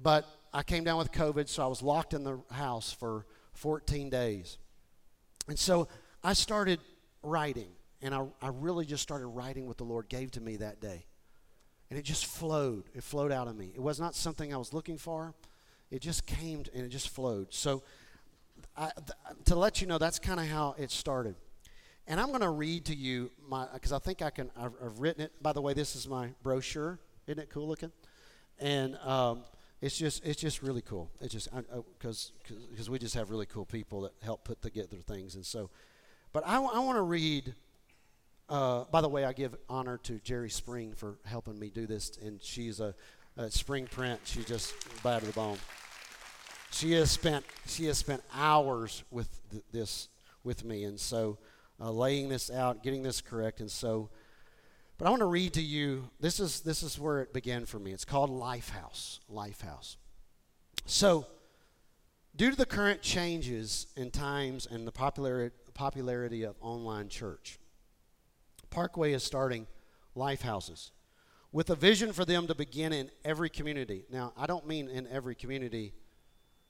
[0.02, 4.10] but I came down with COVID so I was locked in the house for 14
[4.10, 4.58] days
[5.48, 5.88] and so
[6.24, 6.80] I started
[7.22, 7.70] writing
[8.02, 11.06] and I, I really just started writing what the Lord gave to me that day
[11.94, 12.86] and it just flowed.
[12.96, 13.72] It flowed out of me.
[13.76, 15.36] It was not something I was looking for.
[15.94, 17.54] It just came and it just flowed.
[17.54, 17.84] So,
[18.76, 21.36] I, th- to let you know, that's kind of how it started.
[22.08, 24.50] And I'm going to read to you my because I think I can.
[24.58, 25.32] I've, I've, written it.
[25.42, 27.00] By the way, this is my brochure.
[27.28, 27.92] Isn't it cool looking?
[28.60, 29.44] And um,
[29.82, 31.10] it's just it's just really cool.
[31.22, 31.50] It's just
[31.98, 32.32] because
[32.72, 35.36] because we just have really cool people that help put together things.
[35.36, 35.70] And so,
[36.34, 37.54] but I, I want to read
[38.50, 42.18] uh, by the way, I give honor to Jerry Spring for helping me do this,
[42.22, 42.94] and she's a,
[43.38, 44.20] a spring print.
[44.26, 45.58] She's just bad to the bone.
[46.74, 50.10] She has spent she has spent hours with th- this
[50.44, 51.38] with me, and so
[51.80, 54.10] uh, laying this out, getting this correct, and so.
[54.98, 56.10] But I want to read to you.
[56.20, 57.92] This is this is where it began for me.
[57.92, 59.20] It's called Lifehouse.
[59.32, 59.98] Lifehouse.
[60.86, 61.28] So,
[62.36, 67.60] due to the current changes in times and the popularity popularity of online church,
[68.72, 69.68] Parkway is starting
[70.16, 70.92] life houses
[71.52, 74.06] with a vision for them to begin in every community.
[74.12, 75.94] Now, I don't mean in every community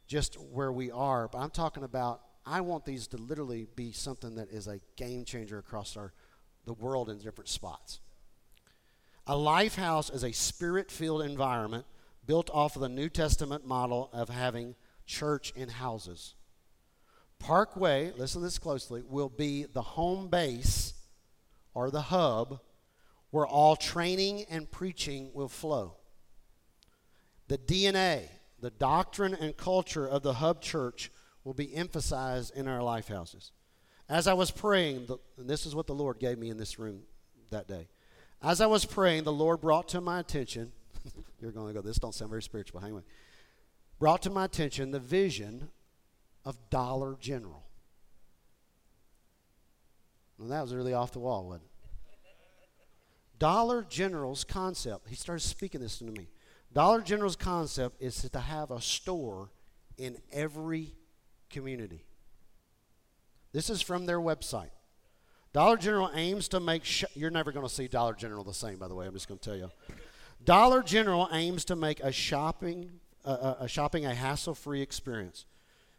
[0.08, 4.36] just where we are, but I'm talking about I want these to literally be something
[4.36, 6.14] that is a game changer across our
[6.66, 8.00] the world in different spots.
[9.28, 11.86] A life house is a spirit-filled environment
[12.26, 14.76] built off of the New Testament model of having
[15.06, 16.36] church in houses.
[17.40, 20.94] Parkway, listen to this closely, will be the home base
[21.74, 22.62] or the hub
[23.32, 25.98] where all training and preaching will flow.
[27.48, 28.30] The DNA,
[28.64, 31.12] the doctrine and culture of the hub church
[31.44, 33.52] will be emphasized in our life houses.
[34.08, 36.80] As I was praying, the, and this is what the Lord gave me in this
[36.80, 37.02] room
[37.50, 37.90] that day.
[38.42, 40.72] As I was praying, the Lord brought to my attention,
[41.42, 43.04] you're going to go, this don't sound very spiritual, hang on.
[44.00, 45.70] Brought to my attention the vision
[46.46, 47.66] of Dollar General.
[50.38, 51.70] Well, that was really off the wall, wasn't it?
[53.40, 56.30] Dollar General's concept, he started speaking this to me.
[56.74, 59.52] Dollar General's concept is to have a store
[59.98, 60.96] in every
[61.50, 62.04] community.
[63.52, 64.72] This is from their website.
[65.54, 68.78] Dollar General aims to make sh- you're never going to see Dollar General the same
[68.78, 69.70] by the way, I'm just going to tell you.
[70.44, 75.46] Dollar General aims to make a shopping uh, a shopping a hassle-free experience.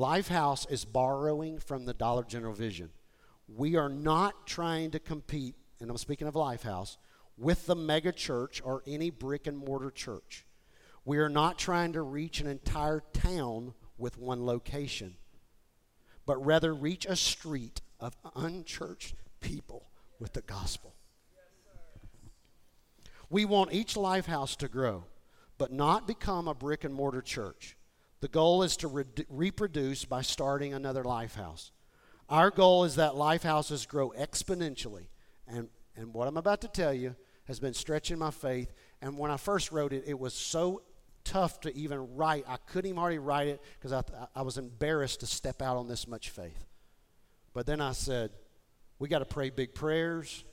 [0.00, 2.88] Lifehouse is borrowing from the Dollar General vision.
[3.46, 6.96] We are not trying to compete, and I'm speaking of Lifehouse,
[7.36, 10.46] with the mega church or any brick and mortar church.
[11.04, 15.16] We are not trying to reach an entire town with one location,
[16.24, 20.94] but rather reach a street of unchurched people with the gospel.
[23.28, 25.04] We want each Lifehouse to grow,
[25.58, 27.76] but not become a brick and mortar church.
[28.20, 31.70] The goal is to re- reproduce by starting another Lifehouse.
[32.28, 35.06] Our goal is that Lifehouses grow exponentially.
[35.48, 38.72] And, and what I'm about to tell you has been stretching my faith.
[39.02, 40.82] And when I first wrote it, it was so
[41.24, 42.44] tough to even write.
[42.46, 44.02] I couldn't even hardly write it because I,
[44.34, 46.66] I was embarrassed to step out on this much faith.
[47.52, 48.30] But then I said,
[48.98, 50.44] we got to pray big prayers.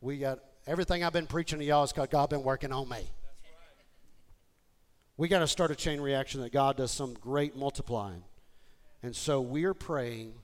[0.00, 3.04] We got everything I've been preaching to y'all is because God been working on me.
[5.16, 8.24] We got to start a chain reaction that God does some great multiplying.
[9.00, 10.34] And so we are praying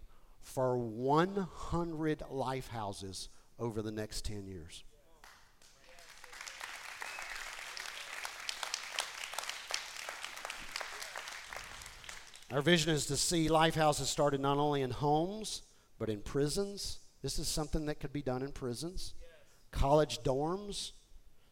[0.42, 4.84] for 100 life houses over the next 10 years.
[12.52, 15.62] Our vision is to see life houses started not only in homes,
[15.98, 16.98] but in prisons.
[17.22, 19.14] This is something that could be done in prisons,
[19.72, 20.92] college dorms,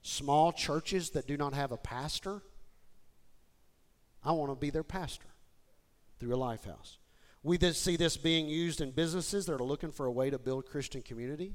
[0.02, 2.42] small churches that do not have a pastor.
[4.24, 5.28] I want to be their pastor
[6.18, 6.98] through a life house.
[7.42, 10.66] We see this being used in businesses that are looking for a way to build
[10.66, 11.54] Christian community.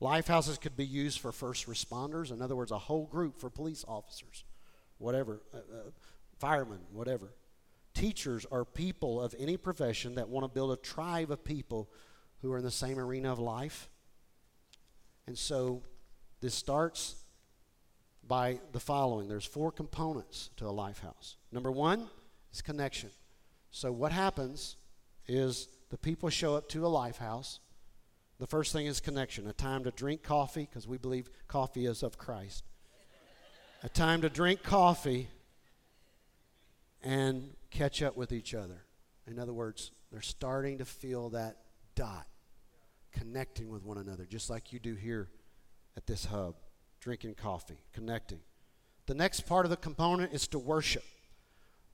[0.00, 2.30] Life houses could be used for first responders.
[2.30, 4.44] In other words, a whole group for police officers,
[4.98, 5.90] whatever, uh, uh,
[6.38, 7.32] firemen, whatever.
[7.94, 11.88] Teachers are people of any profession that want to build a tribe of people
[12.40, 13.88] who are in the same arena of life.
[15.26, 15.82] And so
[16.40, 17.21] this starts
[18.26, 21.36] by the following there's four components to a life house.
[21.50, 22.08] Number one
[22.52, 23.10] is connection.
[23.70, 24.76] So, what happens
[25.26, 27.60] is the people show up to a life house.
[28.38, 32.02] The first thing is connection, a time to drink coffee, because we believe coffee is
[32.02, 32.64] of Christ.
[33.82, 35.28] a time to drink coffee
[37.02, 38.84] and catch up with each other.
[39.26, 41.58] In other words, they're starting to feel that
[41.94, 42.26] dot
[43.12, 45.28] connecting with one another, just like you do here
[45.96, 46.54] at this hub,
[47.02, 48.38] drinking coffee, connecting.
[49.06, 51.04] The next part of the component is to worship.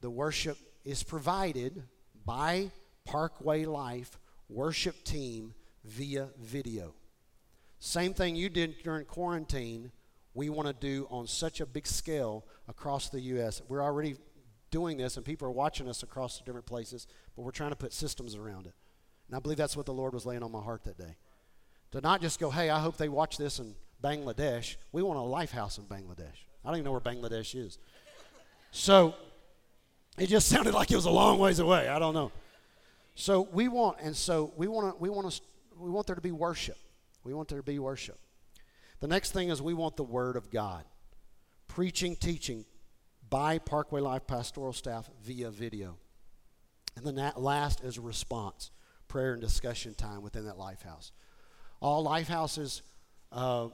[0.02, 1.82] The worship is provided
[2.24, 2.70] by
[3.06, 4.18] Parkway Life
[4.50, 5.54] worship team
[5.84, 6.94] via video.
[7.80, 9.90] Same thing you did during quarantine,
[10.34, 13.62] we want to do on such a big scale across the U.S.
[13.66, 14.16] We're already
[14.70, 17.76] doing this, and people are watching us across the different places, but we're trying to
[17.76, 18.74] put systems around it.
[19.28, 21.16] And I believe that's what the Lord was laying on my heart that day.
[21.92, 24.76] To not just go, hey, I hope they watch this in Bangladesh.
[24.92, 26.44] We want a life house in Bangladesh.
[26.64, 27.78] I don't even know where Bangladesh is.
[28.70, 29.14] So
[30.18, 31.88] it just sounded like it was a long ways away.
[31.88, 32.32] I don't know.
[33.14, 35.40] So we want, and so we want to, we want to,
[35.76, 36.76] we want there to be worship.
[37.24, 38.18] We want there to be worship.
[39.01, 40.84] The next thing is we want the Word of God,
[41.66, 42.64] preaching, teaching,
[43.30, 45.96] by Parkway Life pastoral staff via video.
[46.96, 48.70] And then that last is response,
[49.07, 51.12] prayer and discussion time within that life house.
[51.80, 52.82] All life houses,
[53.30, 53.68] uh,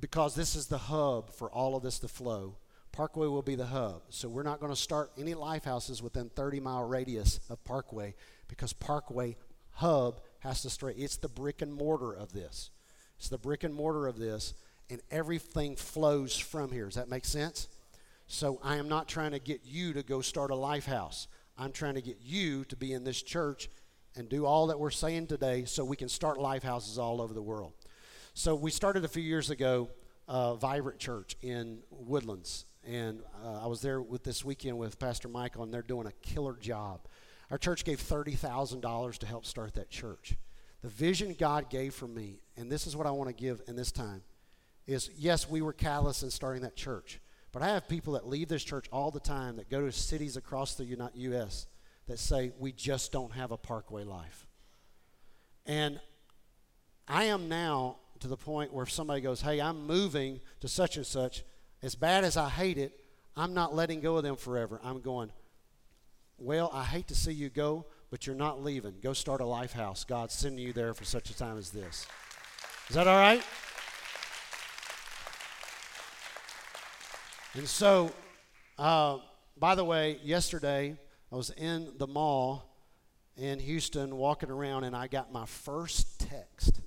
[0.00, 2.56] because this is the hub for all of this to flow,
[2.92, 4.02] Parkway will be the hub.
[4.08, 8.14] So we're not going to start any life houses within 30 mile radius of Parkway
[8.48, 9.36] because Parkway
[9.72, 10.96] hub has to straight.
[10.98, 12.70] It's the brick and mortar of this.
[13.18, 14.54] It's the brick and mortar of this,
[14.90, 16.86] and everything flows from here.
[16.86, 17.68] Does that make sense?
[18.26, 21.28] So I am not trying to get you to go start a life house.
[21.58, 23.68] I'm trying to get you to be in this church
[24.16, 27.34] and do all that we're saying today so we can start life houses all over
[27.34, 27.72] the world.
[28.38, 29.88] So we started a few years ago,
[30.28, 32.66] uh, Vibrant Church in Woodlands.
[32.86, 36.12] And uh, I was there with this weekend with Pastor Michael, and they're doing a
[36.20, 37.00] killer job.
[37.50, 40.36] Our church gave $30,000 to help start that church.
[40.82, 43.74] The vision God gave for me, and this is what I want to give in
[43.74, 44.20] this time,
[44.86, 47.22] is yes, we were callous in starting that church.
[47.52, 50.36] But I have people that leave this church all the time that go to cities
[50.36, 51.68] across the U.S.
[52.06, 54.46] that say, we just don't have a parkway life.
[55.64, 56.00] And
[57.08, 60.96] I am now to the point where if somebody goes, hey, I'm moving to such
[60.96, 61.44] and such,
[61.82, 63.00] as bad as I hate it,
[63.36, 64.80] I'm not letting go of them forever.
[64.82, 65.30] I'm going,
[66.38, 68.94] well, I hate to see you go, but you're not leaving.
[69.02, 70.04] Go start a life house.
[70.04, 72.06] God's sending you there for such a time as this.
[72.88, 73.42] Is that all right?
[77.54, 78.12] And so,
[78.78, 79.18] uh,
[79.58, 80.96] by the way, yesterday
[81.32, 82.70] I was in the mall
[83.36, 86.80] in Houston walking around and I got my first text.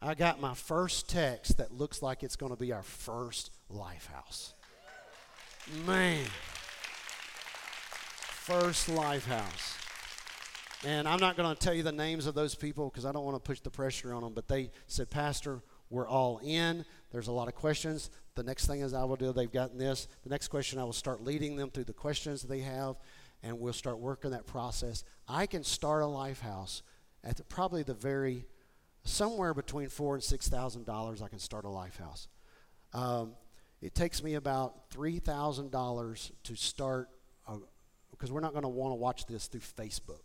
[0.00, 4.08] I got my first text that looks like it's going to be our first life
[4.12, 4.54] house.
[5.86, 6.24] Man.
[8.44, 9.76] First life house.
[10.84, 13.24] And I'm not going to tell you the names of those people because I don't
[13.24, 16.84] want to push the pressure on them, but they said, Pastor, we're all in.
[17.10, 18.10] There's a lot of questions.
[18.34, 20.06] The next thing is I will do, they've gotten this.
[20.22, 22.96] The next question, I will start leading them through the questions they have,
[23.42, 25.02] and we'll start working that process.
[25.26, 26.82] I can start a life house
[27.26, 28.46] at the, probably the very,
[29.04, 31.22] somewhere between four and six thousand dollars.
[31.22, 32.28] I can start a life house.
[32.94, 33.32] Um,
[33.82, 37.10] it takes me about three thousand dollars to start,
[38.10, 40.22] because we're not going to want to watch this through Facebook.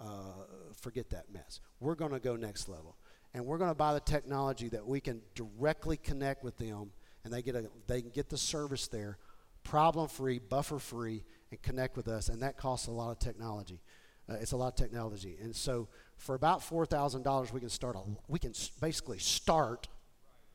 [0.00, 0.44] Uh,
[0.80, 1.60] forget that mess.
[1.80, 2.96] We're going to go next level
[3.34, 6.90] and we're going to buy the technology that we can directly connect with them
[7.24, 9.18] and they get a, they can get the service there
[9.64, 13.80] problem free buffer free and connect with us and that costs a lot of technology
[14.28, 18.02] uh, it's a lot of technology and so for about $4000 we can start a,
[18.28, 19.88] we can basically start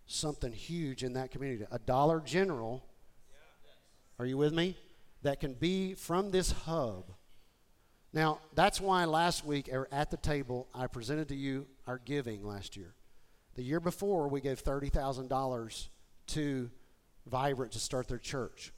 [0.05, 2.83] something huge in that community a dollar general
[4.17, 4.75] are you with me
[5.21, 7.11] that can be from this hub
[8.11, 12.75] now, that's why last week at the table, I presented to you our giving last
[12.75, 12.95] year.
[13.55, 15.87] The year before, we gave $30,000
[16.27, 16.71] to
[17.27, 18.73] Vibrant to start their church.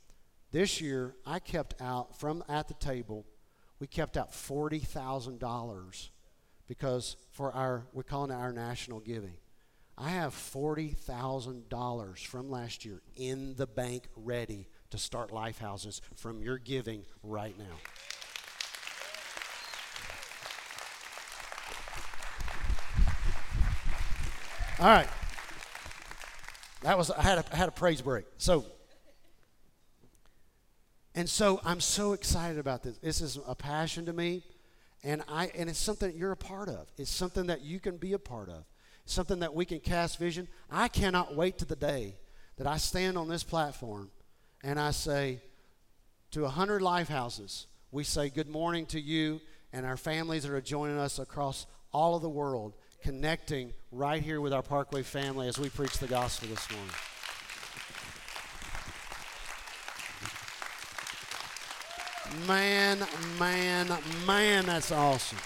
[0.52, 3.26] This year, I kept out from at the table,
[3.82, 6.10] we kept out $40,000
[6.68, 9.34] because for our, we're calling it our national giving.
[9.98, 16.44] I have $40,000 from last year in the bank ready to start life houses from
[16.44, 17.74] your giving right now.
[24.80, 25.10] All right.
[26.84, 28.26] That was I had a, I had a praise break.
[28.38, 28.66] So
[31.16, 32.98] and so I'm so excited about this.
[32.98, 34.44] This is a passion to me,
[35.04, 36.88] and I and it's something that you're a part of.
[36.98, 38.64] It's something that you can be a part of.
[39.06, 40.48] something that we can cast vision.
[40.70, 42.16] I cannot wait to the day
[42.58, 44.12] that I stand on this platform
[44.64, 45.42] and I say
[46.32, 49.42] to a hundred life houses, we say good morning to you
[49.74, 54.40] and our families that are joining us across all of the world connecting right here
[54.40, 56.94] with our Parkway family as we preach the gospel this morning.
[62.48, 63.00] Man,
[63.38, 63.88] man,
[64.26, 65.38] man, that's awesome.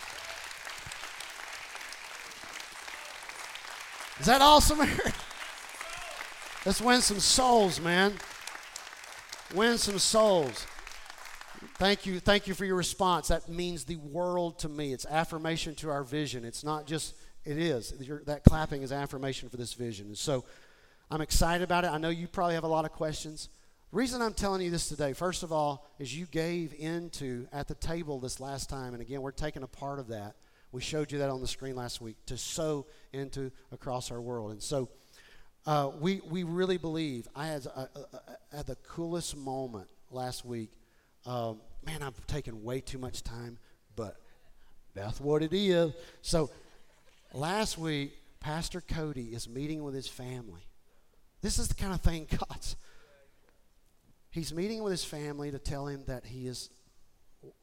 [4.20, 4.80] Is that awesome?
[6.66, 8.14] Let's win some souls, man.
[9.54, 10.66] Win some souls.
[11.76, 12.20] Thank you.
[12.20, 13.28] Thank you for your response.
[13.28, 14.94] That means the world to me.
[14.94, 16.46] It's affirmation to our vision.
[16.46, 17.94] It's not just it is.
[18.26, 20.08] that clapping is affirmation for this vision.
[20.08, 20.46] And so
[21.12, 21.92] I'm excited about it.
[21.92, 23.50] I know you probably have a lot of questions.
[23.96, 27.76] Reason I'm telling you this today, first of all, is you gave into at the
[27.76, 30.36] table this last time, and again, we're taking a part of that.
[30.74, 34.52] We showed you that on the screen last week to sow into across our world.
[34.52, 34.90] And so
[35.66, 37.30] uh, we, we really believe.
[37.34, 38.00] I had, a, a,
[38.52, 40.72] a, had the coolest moment last week.
[41.26, 43.58] Um, man, I've taken way too much time,
[43.96, 44.18] but
[44.94, 45.94] that's what it is.
[46.22, 46.50] So
[47.36, 50.62] Last week, Pastor Cody is meeting with his family.
[51.42, 52.78] This is the kind of thing God's.
[54.36, 56.70] He's meeting with his family to tell him that he is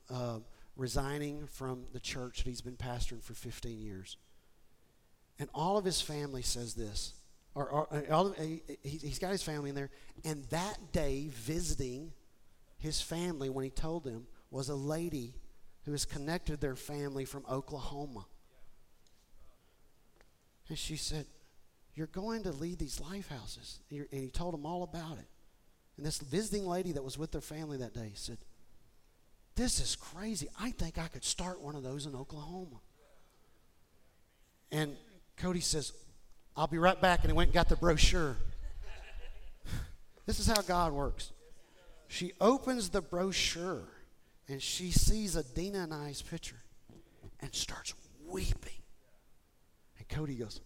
[0.09, 0.39] uh,
[0.75, 4.17] resigning from the church that he's been pastoring for 15 years.
[5.39, 7.13] And all of his family says this.
[7.55, 9.91] Or, or all, he, he's got his family in there.
[10.25, 12.11] And that day, visiting
[12.79, 15.35] his family, when he told them, was a lady
[15.85, 18.25] who has connected their family from Oklahoma.
[20.71, 21.27] And she said,
[21.95, 23.81] You're going to lead these life houses.
[23.91, 25.27] And he told them all about it.
[25.97, 28.39] And this visiting lady that was with their family that day said,
[29.57, 30.49] This is crazy.
[30.59, 32.81] I think I could start one of those in Oklahoma.
[34.71, 34.97] And
[35.37, 35.93] Cody says,
[36.57, 37.21] I'll be right back.
[37.21, 38.37] And he went and got the brochure.
[40.27, 41.33] this is how God works.
[42.09, 43.89] She opens the brochure
[44.49, 46.63] and she sees Adina and I's picture
[47.41, 47.95] and starts
[48.27, 48.81] weeping.
[49.99, 50.61] And Cody goes,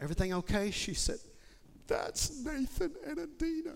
[0.00, 0.70] Everything okay?
[0.70, 1.18] She said,
[1.90, 3.74] That's Nathan and Adina.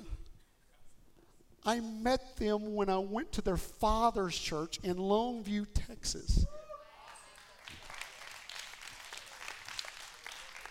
[1.66, 6.46] I met them when I went to their father's church in Longview, Texas.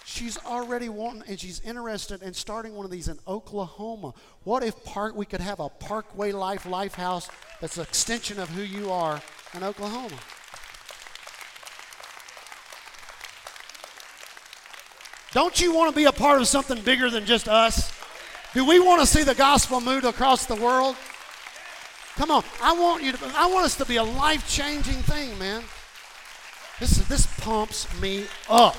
[0.05, 4.13] She's already wanting, and she's interested in starting one of these in Oklahoma.
[4.45, 7.27] What if park we could have a Parkway Life Life House
[7.59, 9.21] that's an extension of who you are
[9.53, 10.15] in Oklahoma?
[15.33, 17.91] Don't you want to be a part of something bigger than just us?
[18.53, 20.95] Do we want to see the gospel move across the world?
[22.15, 23.31] Come on, I want you to.
[23.35, 25.63] I want us to be a life-changing thing, man.
[26.79, 28.75] This this pumps me up.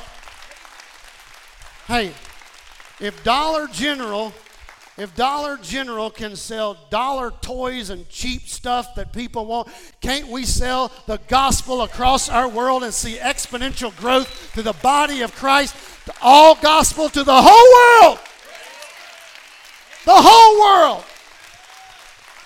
[1.89, 2.13] Hey,
[3.01, 4.33] if Dollar General,
[4.97, 9.69] if Dollar General can sell dollar toys and cheap stuff that people want,
[10.01, 15.23] can't we sell the gospel across our world and see exponential growth to the body
[15.23, 15.75] of Christ,
[16.23, 18.19] all gospel to the whole world?
[20.05, 21.05] The whole world.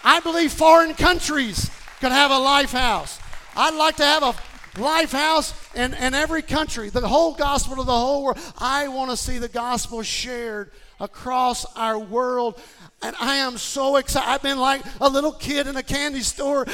[0.05, 3.19] I believe foreign countries could have a life house.
[3.57, 4.35] I'd like to have a
[4.81, 8.39] life house in, in every country, the whole gospel to the whole world.
[8.59, 10.71] I want to see the gospel shared
[11.01, 12.61] across our world.
[13.01, 14.29] And I am so excited.
[14.29, 16.67] I've been like a little kid in a candy store.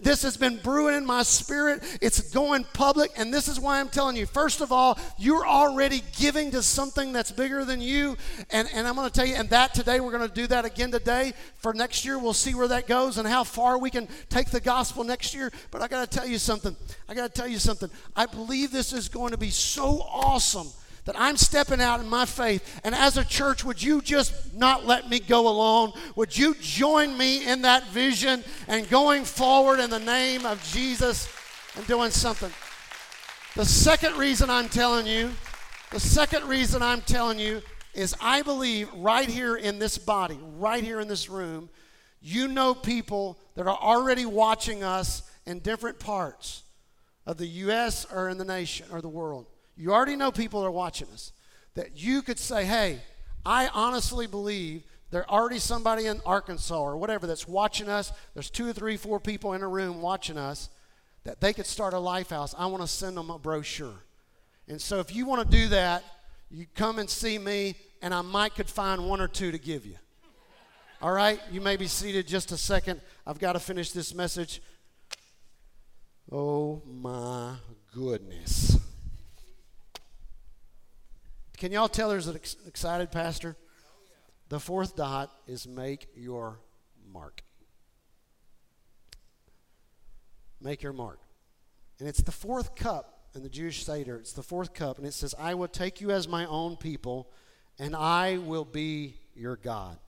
[0.00, 1.82] This has been brewing in my spirit.
[2.00, 3.10] It's going public.
[3.16, 7.12] And this is why I'm telling you first of all, you're already giving to something
[7.12, 8.16] that's bigger than you.
[8.50, 10.64] And, and I'm going to tell you, and that today, we're going to do that
[10.64, 11.32] again today.
[11.56, 14.60] For next year, we'll see where that goes and how far we can take the
[14.60, 15.50] gospel next year.
[15.72, 16.76] But I got to tell you something.
[17.08, 17.90] I got to tell you something.
[18.14, 20.68] I believe this is going to be so awesome
[21.04, 22.80] that I'm stepping out in my faith.
[22.84, 25.92] And as a church, would you just not let me go alone?
[26.16, 31.28] Would you join me in that vision and going forward in the name of Jesus
[31.76, 32.50] and doing something?
[33.56, 35.30] The second reason I'm telling you,
[35.90, 37.62] the second reason I'm telling you
[37.94, 41.68] is I believe right here in this body, right here in this room,
[42.22, 46.62] you know people that are already watching us in different parts
[47.26, 48.06] of the U.S.
[48.10, 49.46] or in the nation or the world.
[49.76, 51.32] You already know people are watching us.
[51.74, 53.00] That you could say, hey,
[53.44, 58.12] I honestly believe there's already somebody in Arkansas or whatever that's watching us.
[58.34, 60.70] There's two or three, four people in a room watching us
[61.24, 62.54] that they could start a life house.
[62.58, 64.04] I want to send them a brochure.
[64.68, 66.02] And so if you want to do that,
[66.50, 69.86] you come and see me, and I might could find one or two to give
[69.86, 69.96] you.
[71.00, 71.40] All right?
[71.50, 73.00] You may be seated just a second.
[73.26, 74.62] I've got to finish this message.
[76.30, 77.54] Oh my
[77.94, 78.78] goodness.
[81.62, 83.56] Can y'all tell there's an ex- excited pastor?
[84.48, 86.58] The fourth dot is make your
[87.12, 87.44] mark.
[90.60, 91.20] Make your mark.
[92.00, 94.16] And it's the fourth cup in the Jewish Seder.
[94.16, 97.30] It's the fourth cup, and it says, I will take you as my own people,
[97.78, 99.98] and I will be your God.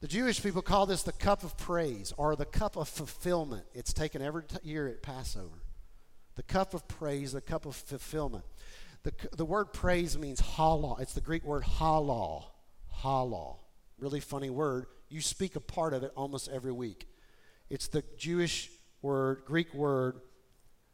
[0.00, 3.62] The Jewish people call this the cup of praise or the cup of fulfillment.
[3.74, 5.62] It's taken every t- year at Passover.
[6.34, 8.44] The cup of praise, the cup of fulfillment.
[9.06, 11.00] The, the word praise means halal.
[11.00, 12.42] It's the Greek word halal.
[13.02, 13.58] Halal.
[14.00, 14.86] Really funny word.
[15.08, 17.06] You speak a part of it almost every week.
[17.70, 18.68] It's the Jewish
[19.02, 20.22] word, Greek word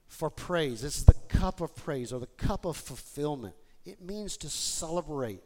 [0.08, 0.82] for praise.
[0.82, 3.54] This is the cup of praise or the cup of fulfillment.
[3.86, 5.40] It means to celebrate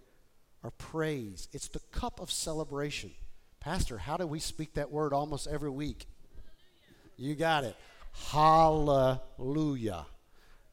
[0.64, 1.46] or praise.
[1.52, 3.12] It's the cup of celebration.
[3.60, 6.06] Pastor, how do we speak that word almost every week?
[7.16, 7.76] You got it.
[8.12, 10.06] Hallelujah.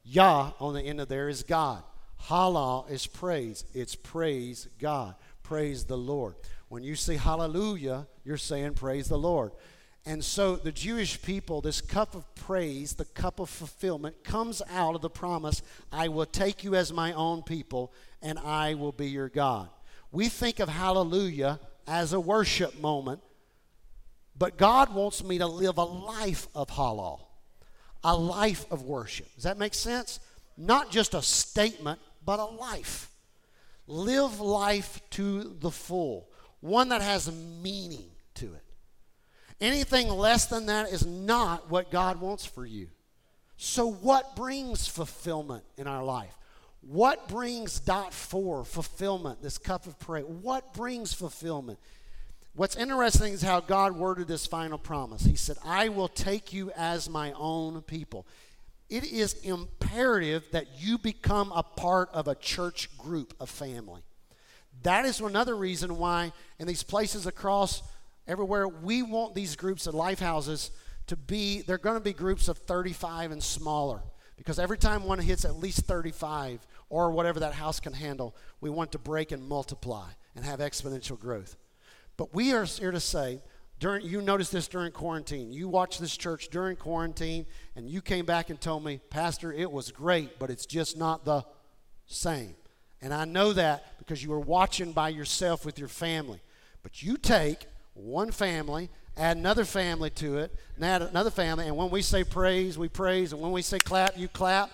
[0.04, 1.84] Yah on the end of there is God.
[2.28, 3.66] Halal is praise.
[3.74, 5.16] It's praise God.
[5.44, 6.36] Praise the Lord.
[6.70, 9.52] When you say hallelujah, you're saying praise the Lord.
[10.06, 14.96] And so the Jewish people, this cup of praise, the cup of fulfillment, comes out
[14.96, 19.08] of the promise I will take you as my own people, and I will be
[19.08, 19.70] your God.
[20.12, 23.22] We think of hallelujah as a worship moment,
[24.38, 27.22] but God wants me to live a life of halal
[28.04, 29.34] a life of worship.
[29.36, 30.20] Does that make sense?
[30.58, 33.10] Not just a statement, but a life.
[33.88, 36.30] Live life to the full,
[36.62, 37.32] one that has
[37.62, 38.64] meaning to it.
[39.60, 42.90] Anything less than that is not what God wants for you.
[43.58, 46.36] So, what brings fulfillment in our life?
[46.82, 50.24] What brings dot four fulfillment, this cup of prayer?
[50.24, 51.80] What brings fulfillment?
[52.56, 55.24] What's interesting is how God worded this final promise.
[55.24, 58.28] He said, I will take you as my own people.
[58.90, 64.04] It is imperative that you become a part of a church group, a family.
[64.84, 67.82] That is another reason why, in these places across
[68.28, 70.70] everywhere, we want these groups of life houses
[71.08, 74.04] to be, they're going to be groups of 35 and smaller.
[74.38, 78.70] Because every time one hits at least 35 or whatever that house can handle, we
[78.70, 81.56] want to break and multiply and have exponential growth.
[82.18, 83.42] But we are here to say,
[83.80, 85.52] during, you noticed this during quarantine.
[85.52, 87.46] You watched this church during quarantine,
[87.76, 91.26] and you came back and told me, Pastor, it was great, but it's just not
[91.26, 91.44] the
[92.06, 92.56] same.
[93.02, 96.40] And I know that because you were watching by yourself with your family.
[96.84, 101.76] But you take one family, add another family to it, and add another family, and
[101.76, 104.72] when we say praise, we praise, and when we say clap, you clap.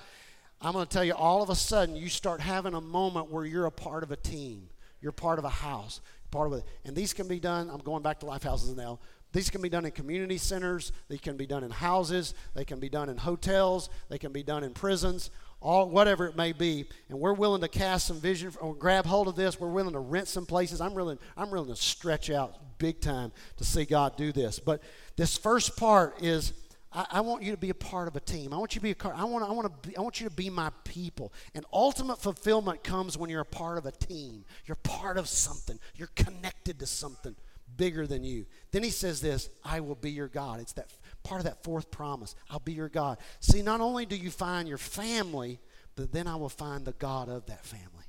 [0.62, 3.46] I'm going to tell you, all of a sudden, you start having a moment where
[3.46, 4.70] you're a part of a team.
[5.02, 6.66] You're part of a house, part of it.
[6.86, 9.00] And these can be done, I'm going back to life houses now.
[9.32, 12.80] These can be done in community centers, they can be done in houses, they can
[12.80, 15.30] be done in hotels, they can be done in prisons,
[15.62, 16.86] all whatever it may be.
[17.10, 19.60] And we're willing to cast some vision or grab hold of this.
[19.60, 20.82] We're willing to rent some places.
[20.82, 24.58] I'm willing, I'm willing to stretch out big time to see God do this.
[24.58, 24.82] But
[25.16, 26.54] this first part is
[26.92, 28.52] I, want you to be a part of a team.
[28.52, 30.28] I want you to be a I want I want to be, I want you
[30.28, 31.32] to be my people.
[31.54, 34.44] And ultimate fulfillment comes when you're a part of a team.
[34.66, 35.80] You're part of something.
[35.96, 37.36] You're connected to something
[37.78, 38.46] bigger than you.
[38.72, 40.60] Then he says this, I will be your God.
[40.60, 40.92] It's that
[41.24, 42.36] part of that fourth promise.
[42.50, 43.20] I'll be your God.
[43.40, 45.60] See, not only do you find your family,
[45.96, 48.06] but then I will find the God of that family.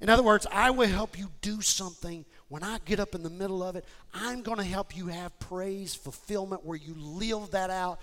[0.00, 3.30] In other words, I will help you do something when I get up in the
[3.30, 3.84] middle of it.
[4.12, 7.98] I'm going to help you have praise, fulfillment, where you live that out.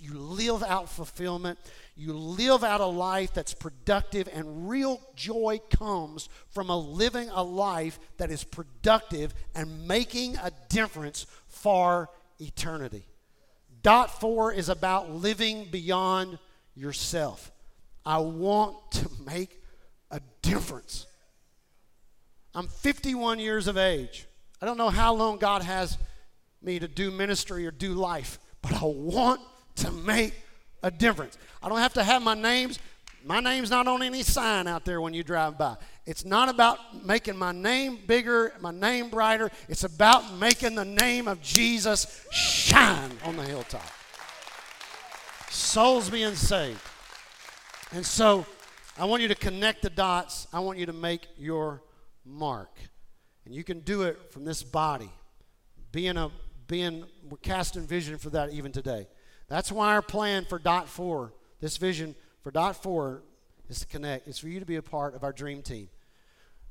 [0.00, 1.58] You live out fulfillment.
[1.96, 7.42] You live out a life that's productive, and real joy comes from a living a
[7.42, 13.04] life that is productive and making a difference for eternity.
[13.82, 16.38] Dot four is about living beyond
[16.76, 17.50] yourself.
[18.06, 19.60] I want to make
[20.12, 21.07] a difference.
[22.54, 24.26] I'm 51 years of age.
[24.60, 25.98] I don't know how long God has
[26.62, 29.40] me to do ministry or do life, but I want
[29.76, 30.34] to make
[30.82, 31.38] a difference.
[31.62, 32.78] I don't have to have my names.
[33.24, 35.76] My name's not on any sign out there when you drive by.
[36.06, 39.50] It's not about making my name bigger, my name brighter.
[39.68, 43.86] It's about making the name of Jesus shine on the hilltop.
[45.50, 46.80] Souls being saved.
[47.92, 48.46] And so
[48.96, 50.46] I want you to connect the dots.
[50.52, 51.82] I want you to make your
[52.28, 52.76] mark.
[53.44, 55.10] And you can do it from this body.
[55.90, 56.30] Being a
[56.66, 59.08] being we're casting vision for that even today.
[59.48, 63.22] That's why our plan for dot four, this vision for dot four,
[63.70, 64.28] is to connect.
[64.28, 65.88] It's for you to be a part of our dream team.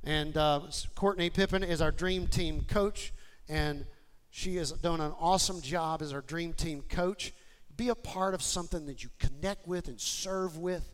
[0.03, 0.61] And uh,
[0.93, 3.11] Courtney Pippin is our dream team coach,
[3.49, 3.85] and
[4.29, 7.33] she has done an awesome job as our dream team coach.
[7.75, 10.87] Be a part of something that you connect with and serve with.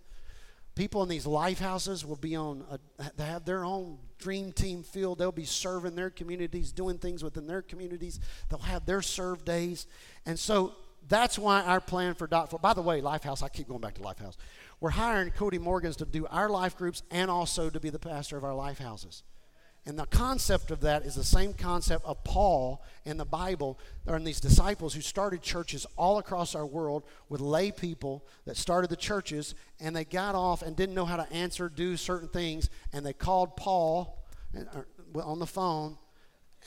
[0.76, 2.80] People in these life houses will be on, a,
[3.16, 5.20] they have their own dream team field.
[5.20, 8.20] They'll be serving their communities, doing things within their communities.
[8.50, 9.86] They'll have their serve days.
[10.26, 10.74] And so
[11.08, 12.60] that's why our plan for Dot 4.
[12.60, 14.36] By the way, Lifehouse, I keep going back to Lifehouse.
[14.80, 18.38] We're hiring Cody Morgans to do our life groups and also to be the pastor
[18.38, 19.24] of our life houses.
[19.86, 23.78] And the concept of that is the same concept of Paul in the Bible,
[24.08, 28.90] in these disciples who started churches all across our world with lay people that started
[28.90, 32.70] the churches, and they got off and didn't know how to answer, do certain things,
[32.94, 34.24] and they called Paul
[35.16, 35.98] on the phone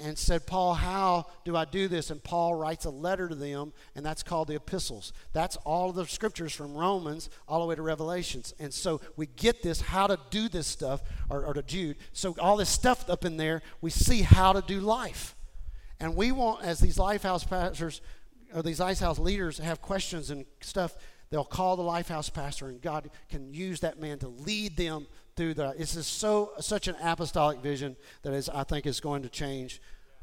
[0.03, 2.11] and said, Paul, how do I do this?
[2.11, 5.12] And Paul writes a letter to them, and that's called the epistles.
[5.32, 8.55] That's all the scriptures from Romans all the way to Revelations.
[8.59, 11.97] And so we get this, how to do this stuff, or, or to Jude.
[12.12, 15.34] So all this stuff up in there, we see how to do life.
[15.99, 18.01] And we want, as these Lifehouse pastors,
[18.55, 20.94] or these Lifehouse leaders have questions and stuff,
[21.30, 25.07] they'll call the Lifehouse pastor, and God can use that man to lead them
[25.37, 25.74] through the.
[25.76, 29.80] This is so such an apostolic vision that is, I think, is going to change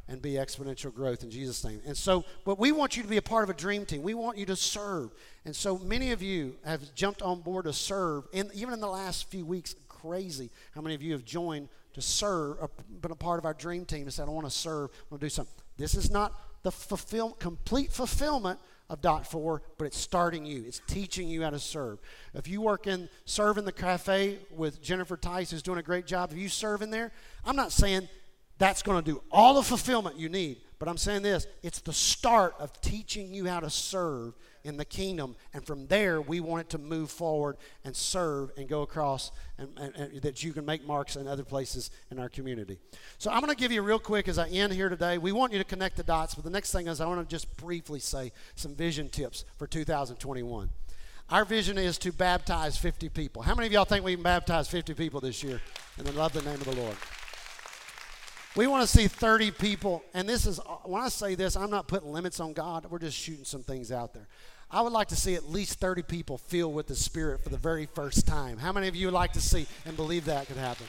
[0.07, 1.81] and be exponential growth in Jesus' name.
[1.85, 4.01] And so, but we want you to be a part of a dream team.
[4.01, 5.11] We want you to serve.
[5.45, 8.87] And so many of you have jumped on board to serve, and even in the
[8.87, 12.57] last few weeks, crazy how many of you have joined to serve,
[13.01, 15.21] been a part of our dream team and said, I want to serve, I want
[15.21, 15.53] to do something.
[15.77, 16.33] This is not
[16.63, 18.59] the fulfill, complete fulfillment
[18.89, 20.63] of dot four, but it's starting you.
[20.67, 21.99] It's teaching you how to serve.
[22.33, 26.05] If you work in serve in the cafe with Jennifer Tice, who's doing a great
[26.05, 27.11] job, if you serve in there,
[27.45, 28.09] I'm not saying
[28.57, 31.93] that's going to do all the fulfillment you need, but I'm saying this: it's the
[31.93, 34.33] start of teaching you how to serve
[34.65, 37.55] in the kingdom, and from there we want it to move forward
[37.85, 41.45] and serve and go across, and, and, and that you can make marks in other
[41.45, 42.79] places in our community.
[43.17, 45.17] So I'm going to give you real quick as I end here today.
[45.17, 47.33] We want you to connect the dots, but the next thing is I want to
[47.33, 50.69] just briefly say some vision tips for 2021.
[51.29, 53.41] Our vision is to baptize 50 people.
[53.41, 55.61] How many of y'all think we can baptize 50 people this year?
[55.97, 56.97] And then love the name of the Lord.
[58.55, 61.71] We want to see 30 people, and this is, uh, when I say this, I'm
[61.71, 62.85] not putting limits on God.
[62.87, 64.27] We're just shooting some things out there.
[64.69, 67.57] I would like to see at least 30 people filled with the Spirit for the
[67.57, 68.57] very first time.
[68.57, 70.85] How many of you would like to see and believe that could happen?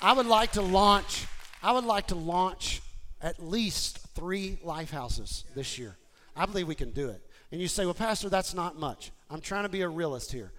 [0.00, 1.26] I would like to launch,
[1.62, 2.80] I would like to launch
[3.20, 5.96] at least three life houses this year.
[6.34, 7.20] I believe we can do it.
[7.52, 9.10] And you say, well, Pastor, that's not much.
[9.30, 10.52] I'm trying to be a realist here.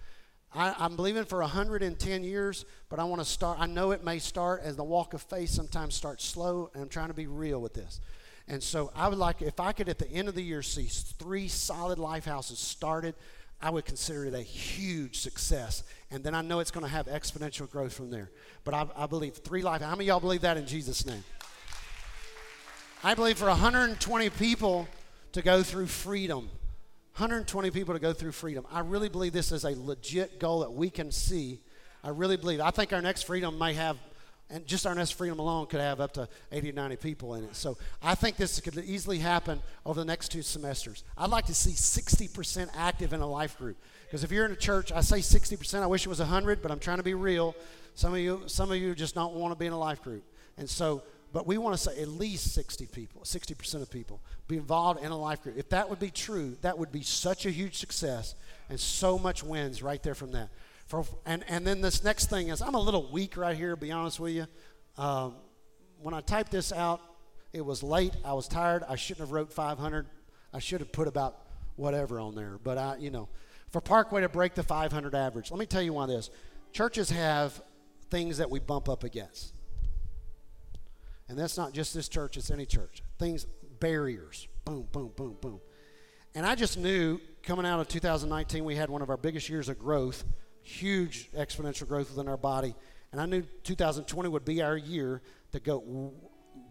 [0.54, 3.60] I, am believing for 110 years, but I want to start.
[3.60, 6.90] I know it may start as the walk of faith sometimes starts slow, and I'm
[6.90, 8.00] trying to be real with this.
[8.48, 10.86] And so I would like, if I could at the end of the year see
[10.86, 13.16] three solid life houses started,
[13.62, 15.84] I would consider it a huge success.
[16.12, 18.30] And then I know it's going to have exponential growth from there.
[18.64, 19.82] But I, I believe three life.
[19.82, 21.24] How many y'all believe that in Jesus' name?
[23.04, 24.88] I believe for 120 people
[25.34, 26.50] to go through freedom,
[27.18, 28.64] 120 people to go through freedom.
[28.72, 31.60] I really believe this is a legit goal that we can see.
[32.04, 32.62] I really believe.
[32.62, 33.98] I think our next freedom may have
[34.52, 37.44] and just our next freedom alone could have up to 80 or 90 people in
[37.44, 37.56] it.
[37.56, 41.04] So I think this could easily happen over the next two semesters.
[41.18, 43.78] I'd like to see 60% active in a life group.
[44.06, 46.72] Because if you're in a church, I say 60%, I wish it was 100, but
[46.72, 47.56] I'm trying to be real.
[47.96, 50.24] Some of you, some of you just don't want to be in a life group.
[50.58, 51.02] And so,
[51.34, 55.12] but we want to say at least 60 people, 60% of people be involved in
[55.12, 55.58] a life group.
[55.58, 58.36] If that would be true, that would be such a huge success
[58.70, 60.50] and so much wins right there from that.
[60.88, 63.92] For, and, and then this next thing is, I'm a little weak right here, be
[63.92, 64.48] honest with you.
[64.98, 65.36] Um,
[66.02, 67.02] when I typed this out,
[67.52, 68.14] it was late.
[68.24, 68.84] I was tired.
[68.88, 70.08] I shouldn't have wrote 500.
[70.54, 71.38] I should have put about
[71.76, 72.58] whatever on there.
[72.64, 73.28] But I, you know,
[73.70, 76.30] for Parkway to break the 500 average, let me tell you why this.
[76.72, 77.62] Churches have
[78.10, 79.54] things that we bump up against.
[81.30, 83.04] And that's not just this church, it's any church.
[83.20, 83.46] Things,
[83.80, 84.48] barriers.
[84.66, 85.60] Boom, boom, boom, boom.
[86.36, 89.70] And I just knew coming out of 2019, we had one of our biggest years
[89.70, 90.24] of growth
[90.68, 92.76] huge exponential growth within our body.
[93.12, 95.22] And I knew 2020 would be our year
[95.54, 96.12] to go w-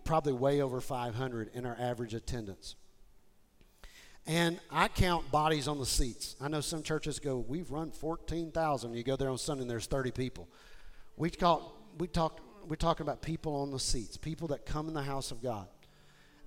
[0.04, 2.76] probably way over 500 in our average attendance.
[4.26, 6.36] And I count bodies on the seats.
[6.40, 8.94] I know some churches go, we've run 14,000.
[8.94, 10.48] You go there on Sunday and there's 30 people.
[11.16, 14.94] We, call, we talk, we're talking about people on the seats, people that come in
[14.94, 15.68] the house of God.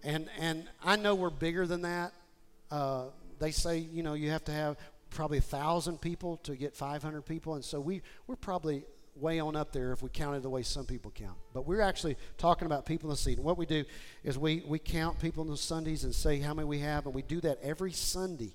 [0.04, 2.14] And, and I know we're bigger than that.
[2.72, 3.06] Uh,
[3.40, 4.78] they say, you know, you have to have,
[5.10, 8.84] probably a thousand people to get 500 people, and so we we're probably
[9.16, 11.36] way on up there if we counted the way some people count.
[11.54, 13.38] But we're actually talking about people in the seat.
[13.38, 13.84] And what we do
[14.24, 17.16] is we we count people on the Sundays and say how many we have, and
[17.16, 18.54] we do that every Sunday.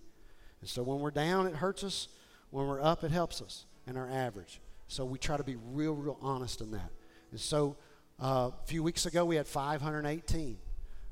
[0.60, 2.08] And so when we're down, it hurts us.
[2.50, 4.60] When we're up, it helps us in our average.
[4.86, 6.90] So we try to be real, real honest in that.
[7.35, 7.76] And so
[8.22, 10.57] uh, a few weeks ago, we had 518.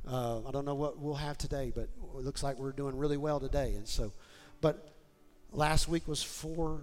[0.08, 3.16] Uh, I don't know what we'll have today, but it looks like we're doing really
[3.16, 3.74] well today.
[3.74, 4.12] And so,
[4.60, 4.92] but
[5.52, 6.80] Last week was four,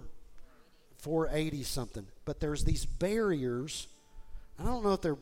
[0.98, 2.06] 480 something.
[2.24, 3.88] But there's these barriers.
[4.58, 5.18] I don't know if they're,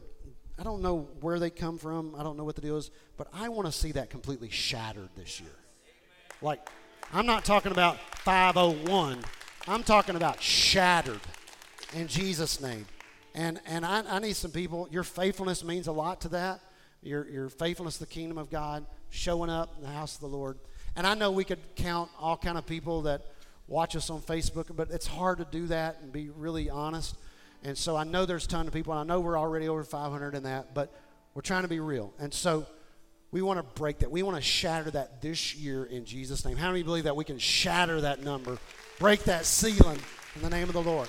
[0.58, 2.14] I don't know where they come from.
[2.16, 2.90] I don't know what the deal is.
[3.16, 5.50] But I want to see that completely shattered this year.
[6.42, 6.60] Like,
[7.12, 9.24] I'm not talking about 501.
[9.66, 11.20] I'm talking about shattered
[11.94, 12.86] in Jesus' name.
[13.34, 14.88] And, and I, I need some people.
[14.90, 16.60] Your faithfulness means a lot to that.
[17.02, 20.26] Your, your faithfulness to the kingdom of God, showing up in the house of the
[20.28, 20.58] Lord.
[20.96, 23.26] And I know we could count all kind of people that
[23.68, 27.14] watch us on Facebook, but it's hard to do that and be really honest.
[27.62, 29.84] And so I know there's a ton of people, and I know we're already over
[29.84, 30.92] 500 in that, but
[31.34, 32.12] we're trying to be real.
[32.18, 32.66] And so
[33.30, 34.10] we want to break that.
[34.10, 36.56] We want to shatter that this year in Jesus' name.
[36.56, 38.58] How many believe that we can shatter that number,
[38.98, 39.98] break that ceiling
[40.34, 41.08] in the name of the Lord?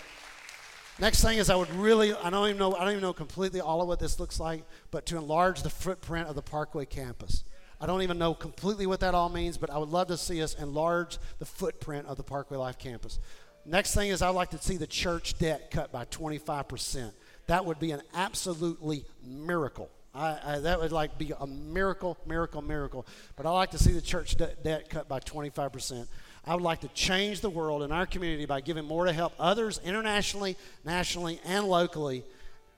[1.00, 3.62] Next thing is I would really I don't even know I don't even know completely
[3.62, 7.46] all of what this looks like, but to enlarge the footprint of the Parkway campus.
[7.80, 10.44] I don't even know completely what that all means, but I would love to see
[10.44, 13.20] us enlarge the footprint of the Parkway Life campus.
[13.66, 17.14] Next thing is I'd like to see the church debt cut by 25%.
[17.48, 19.90] That would be an absolutely miracle.
[20.14, 23.06] I, I, that would like be a miracle, miracle, miracle.
[23.38, 26.08] But I'd like to see the church de- debt cut by 25%.
[26.50, 29.34] I would like to change the world in our community by giving more to help
[29.38, 32.24] others internationally, nationally, and locally.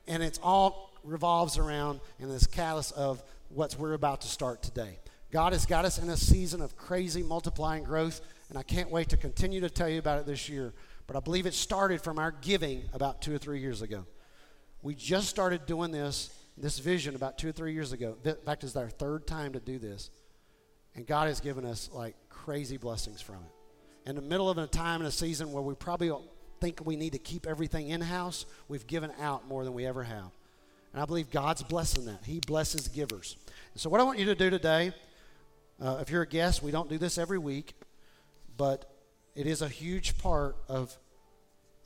[0.09, 4.99] And it's all revolves around in this callus of what we're about to start today.
[5.31, 8.19] God has got us in a season of crazy multiplying growth,
[8.49, 10.73] and I can't wait to continue to tell you about it this year.
[11.07, 14.05] But I believe it started from our giving about two or three years ago.
[14.81, 18.17] We just started doing this, this vision about two or three years ago.
[18.25, 20.09] In fact, it's our third time to do this.
[20.93, 23.60] And God has given us like crazy blessings from it.
[24.05, 26.11] In the middle of a time and a season where we probably
[26.59, 30.03] think we need to keep everything in house, we've given out more than we ever
[30.03, 30.31] have.
[30.93, 32.19] And I believe God's blessing that.
[32.25, 33.37] He blesses givers.
[33.73, 34.93] And so, what I want you to do today,
[35.81, 37.73] uh, if you're a guest, we don't do this every week,
[38.57, 38.91] but
[39.35, 40.97] it is a huge part of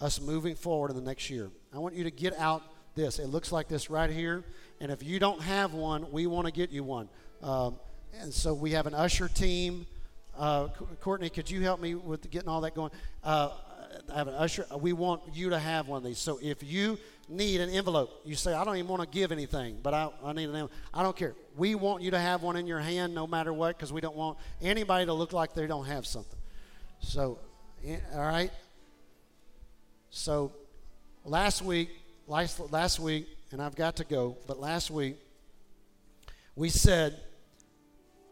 [0.01, 1.49] us moving forward in the next year.
[1.74, 2.63] I want you to get out
[2.95, 3.20] this.
[3.20, 4.43] It looks like this right here.
[4.80, 7.09] And if you don't have one, we want to get you one.
[7.43, 7.78] Um,
[8.20, 9.86] and so we have an usher team.
[10.38, 10.67] Uh,
[11.01, 12.91] Courtney, could you help me with getting all that going?
[13.23, 13.51] Uh,
[14.13, 14.65] I have an usher.
[14.79, 16.19] We want you to have one of these.
[16.19, 18.21] So if you need an envelope.
[18.23, 20.71] You say, I don't even want to give anything, but I, I need an envelope.
[20.93, 21.36] I don't care.
[21.57, 24.15] We want you to have one in your hand no matter what because we don't
[24.15, 26.39] want anybody to look like they don't have something.
[26.99, 27.39] So,
[28.13, 28.51] all right.
[30.09, 30.53] So,
[31.23, 31.89] last week,
[32.27, 35.17] last, last week, and I've got to go, but last week,
[36.55, 37.19] we said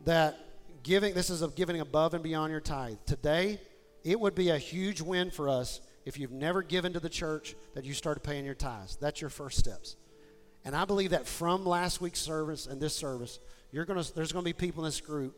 [0.06, 0.38] that
[0.84, 2.98] giving, this is of giving above and beyond your tithe.
[3.06, 3.60] Today,
[4.04, 7.56] it would be a huge win for us if you've never given to the church
[7.74, 8.98] that you started paying your tithes.
[8.98, 9.96] That's your first steps.
[10.66, 13.40] And I believe that from last week's service and this service,
[13.72, 15.36] you're gonna, there's going to be people in this group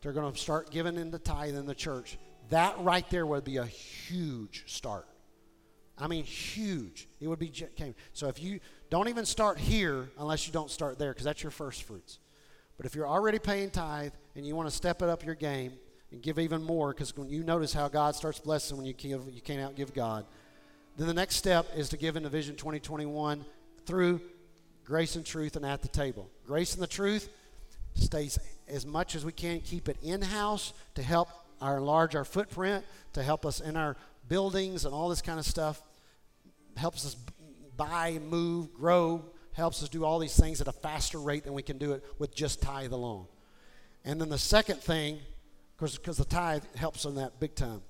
[0.00, 2.18] that are going to start giving in the tithe in the church.
[2.50, 5.06] That right there would be a huge start.
[5.98, 7.08] I mean, huge.
[7.20, 7.52] It would be
[8.12, 8.28] so.
[8.28, 8.60] If you
[8.90, 12.18] don't even start here unless you don't start there, because that's your first fruits.
[12.76, 15.72] But if you're already paying tithe and you want to step it up your game
[16.12, 19.22] and give even more, because when you notice how God starts blessing when you give,
[19.32, 20.26] you can't outgive God.
[20.96, 23.44] Then the next step is to give into Vision 2021
[23.84, 24.20] through
[24.84, 26.30] grace and truth and at the table.
[26.46, 27.28] Grace and the truth
[27.94, 29.60] stays as much as we can.
[29.60, 31.28] Keep it in house to help
[31.60, 33.96] our enlarge our footprint, to help us in our
[34.28, 35.82] buildings and all this kind of stuff.
[36.76, 37.16] Helps us
[37.76, 39.24] buy, move, grow,
[39.56, 42.04] helps us do all these things at a faster rate than we can do it
[42.18, 43.26] with just tithe alone.
[44.04, 45.18] And then the second thing,
[45.78, 47.80] because the tithe helps on that big time.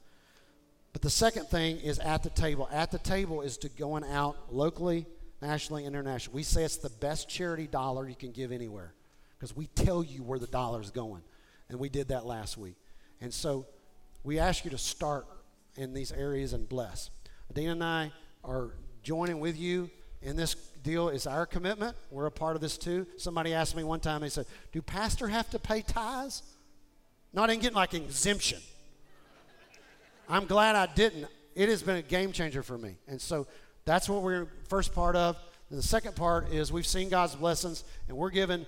[0.92, 2.68] But the second thing is at the table.
[2.72, 5.06] At the table is to going out locally,
[5.42, 6.36] nationally, internationally.
[6.36, 8.94] We say it's the best charity dollar you can give anywhere
[9.36, 11.22] because we tell you where the dollar is going.
[11.68, 12.76] And we did that last week.
[13.20, 13.66] And so
[14.22, 15.26] we ask you to start
[15.76, 17.10] in these areas and bless.
[17.50, 18.12] Adina and I
[18.44, 18.70] are
[19.02, 19.90] joining with you
[20.22, 21.08] in this deal.
[21.08, 21.96] is our commitment.
[22.10, 23.06] We're a part of this too.
[23.16, 26.42] Somebody asked me one time, they said, Do pastor have to pay tithes?
[27.32, 28.60] Not in getting like exemption.
[30.28, 31.26] I'm glad I didn't.
[31.54, 32.96] It has been a game changer for me.
[33.08, 33.46] And so
[33.84, 35.36] that's what we're first part of.
[35.70, 38.66] And the second part is we've seen God's blessings and we're given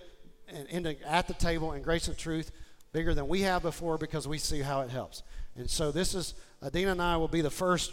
[1.07, 2.51] at the table in grace and truth
[2.93, 5.23] bigger than we have before because we see how it helps.
[5.57, 7.93] And so this is Adina and I will be the first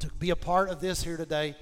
[0.00, 1.54] to be a part of this here today.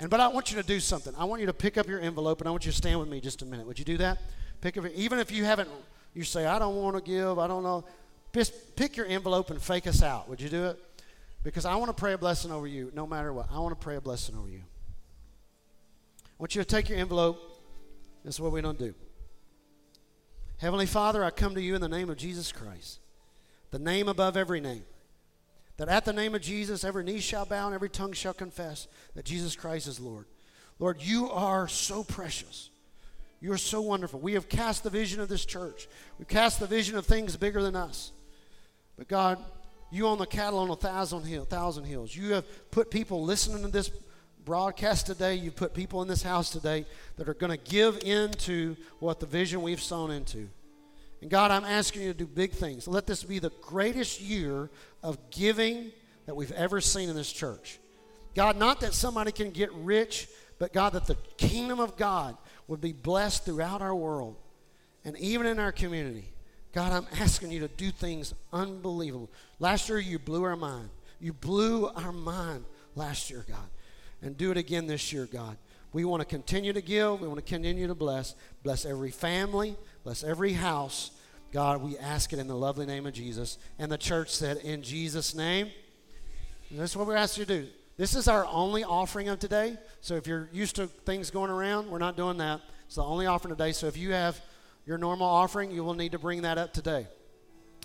[0.00, 1.12] And but I want you to do something.
[1.16, 3.08] I want you to pick up your envelope and I want you to stand with
[3.08, 3.66] me just a minute.
[3.66, 4.18] Would you do that?
[4.62, 5.68] Pick up even if you haven't
[6.14, 7.84] you say I don't want to give, I don't know.
[8.32, 10.26] Just pick your envelope and fake us out.
[10.28, 10.78] Would you do it?
[11.44, 13.48] Because I want to pray a blessing over you no matter what.
[13.52, 14.62] I want to pray a blessing over you.
[16.18, 17.38] I want you to take your envelope.
[18.24, 18.94] This is what we're going to do.
[20.58, 23.00] Heavenly Father, I come to you in the name of Jesus Christ,
[23.70, 24.84] the name above every name
[25.80, 28.86] that at the name of Jesus, every knee shall bow and every tongue shall confess
[29.14, 30.26] that Jesus Christ is Lord.
[30.78, 32.68] Lord, you are so precious.
[33.40, 34.20] You are so wonderful.
[34.20, 35.88] We have cast the vision of this church.
[36.18, 38.12] We cast the vision of things bigger than us.
[38.98, 39.38] But God,
[39.90, 42.14] you own the cattle on a thousand, hill, thousand hills.
[42.14, 43.90] You have put people listening to this
[44.44, 45.36] broadcast today.
[45.36, 46.84] You've put people in this house today
[47.16, 50.50] that are going to give into what the vision we've sown into.
[51.22, 52.88] And God, I'm asking you to do big things.
[52.88, 54.70] Let this be the greatest year
[55.02, 55.92] of giving
[56.26, 57.78] that we've ever seen in this church.
[58.34, 60.28] God, not that somebody can get rich,
[60.58, 62.36] but God, that the kingdom of God
[62.68, 64.36] would be blessed throughout our world
[65.04, 66.32] and even in our community.
[66.72, 69.30] God, I'm asking you to do things unbelievable.
[69.58, 70.90] Last year, you blew our mind.
[71.18, 73.68] You blew our mind last year, God.
[74.22, 75.56] And do it again this year, God.
[75.92, 77.20] We want to continue to give.
[77.20, 78.36] We want to continue to bless.
[78.62, 79.76] Bless every family.
[80.04, 81.10] Bless every house.
[81.52, 83.58] God, we ask it in the lovely name of Jesus.
[83.78, 85.70] And the church said, In Jesus' name.
[86.70, 87.68] And that's what we're asked you to do.
[87.96, 89.76] This is our only offering of today.
[90.00, 92.60] So if you're used to things going around, we're not doing that.
[92.86, 93.72] It's the only offering today.
[93.72, 94.40] So if you have
[94.86, 97.06] your normal offering, you will need to bring that up today.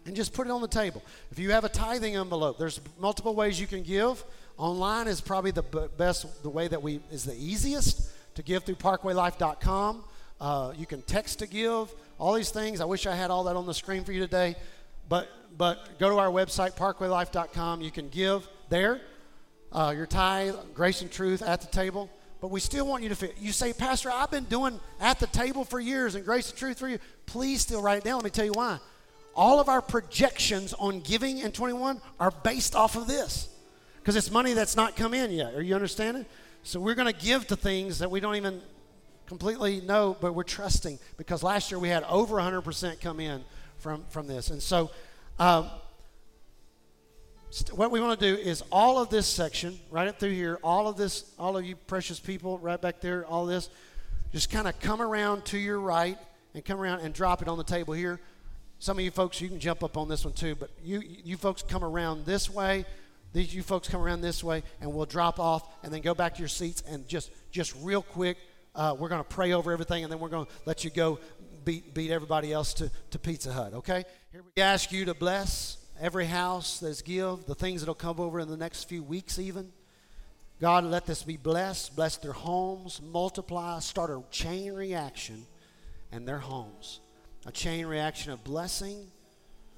[0.05, 1.03] And just put it on the table.
[1.31, 4.23] If you have a tithing envelope, there's multiple ways you can give.
[4.57, 5.63] Online is probably the
[5.97, 10.03] best, the way that we is the easiest to give through parkwaylife.com.
[10.39, 12.81] Uh, you can text to give, all these things.
[12.81, 14.55] I wish I had all that on the screen for you today.
[15.09, 17.81] But, but go to our website, parkwaylife.com.
[17.81, 19.01] You can give there
[19.71, 22.09] uh, your tithe, grace and truth at the table.
[22.41, 23.35] But we still want you to fit.
[23.39, 26.79] You say, Pastor, I've been doing at the table for years and grace and truth
[26.79, 26.99] for you.
[27.25, 28.17] Please still write it down.
[28.17, 28.79] Let me tell you why.
[29.35, 33.49] All of our projections on giving in 21 are based off of this
[33.99, 35.55] because it's money that's not come in yet.
[35.55, 36.25] Are you understanding?
[36.63, 38.61] So we're going to give to things that we don't even
[39.27, 43.43] completely know, but we're trusting because last year we had over 100% come in
[43.77, 44.49] from, from this.
[44.49, 44.91] And so,
[45.39, 45.69] um,
[47.49, 50.59] st- what we want to do is all of this section, right up through here,
[50.63, 53.69] all of this, all of you precious people right back there, all this,
[54.31, 56.17] just kind of come around to your right
[56.53, 58.19] and come around and drop it on the table here.
[58.79, 61.37] Some of you folks, you can jump up on this one too, but you, you
[61.37, 62.85] folks come around this way.
[63.33, 66.35] These you folks come around this way, and we'll drop off and then go back
[66.35, 68.37] to your seats and just, just real quick
[68.75, 71.19] uh, we're going to pray over everything, and then we're going to let you go
[71.63, 74.03] beat, beat everybody else to, to Pizza Hut, okay?
[74.31, 78.39] Here we ask you to bless every house that's give, the things that'll come over
[78.39, 79.71] in the next few weeks, even.
[80.61, 81.95] God, let this be blessed.
[81.95, 85.45] Bless their homes, multiply, start a chain reaction
[86.11, 87.01] in their homes.
[87.45, 89.11] A chain reaction of blessing,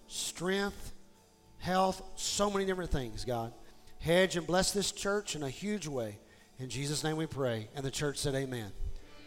[0.08, 0.94] strength,
[1.58, 3.54] health, so many different things, God.
[4.00, 6.20] Hedge and bless this church in a huge way.
[6.60, 7.70] In Jesus' name we pray.
[7.76, 8.72] And the church said, Amen.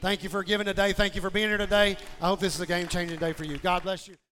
[0.01, 0.93] Thank you for giving today.
[0.93, 1.97] Thank you for being here today.
[2.21, 3.59] I hope this is a game changing day for you.
[3.59, 4.21] God bless you.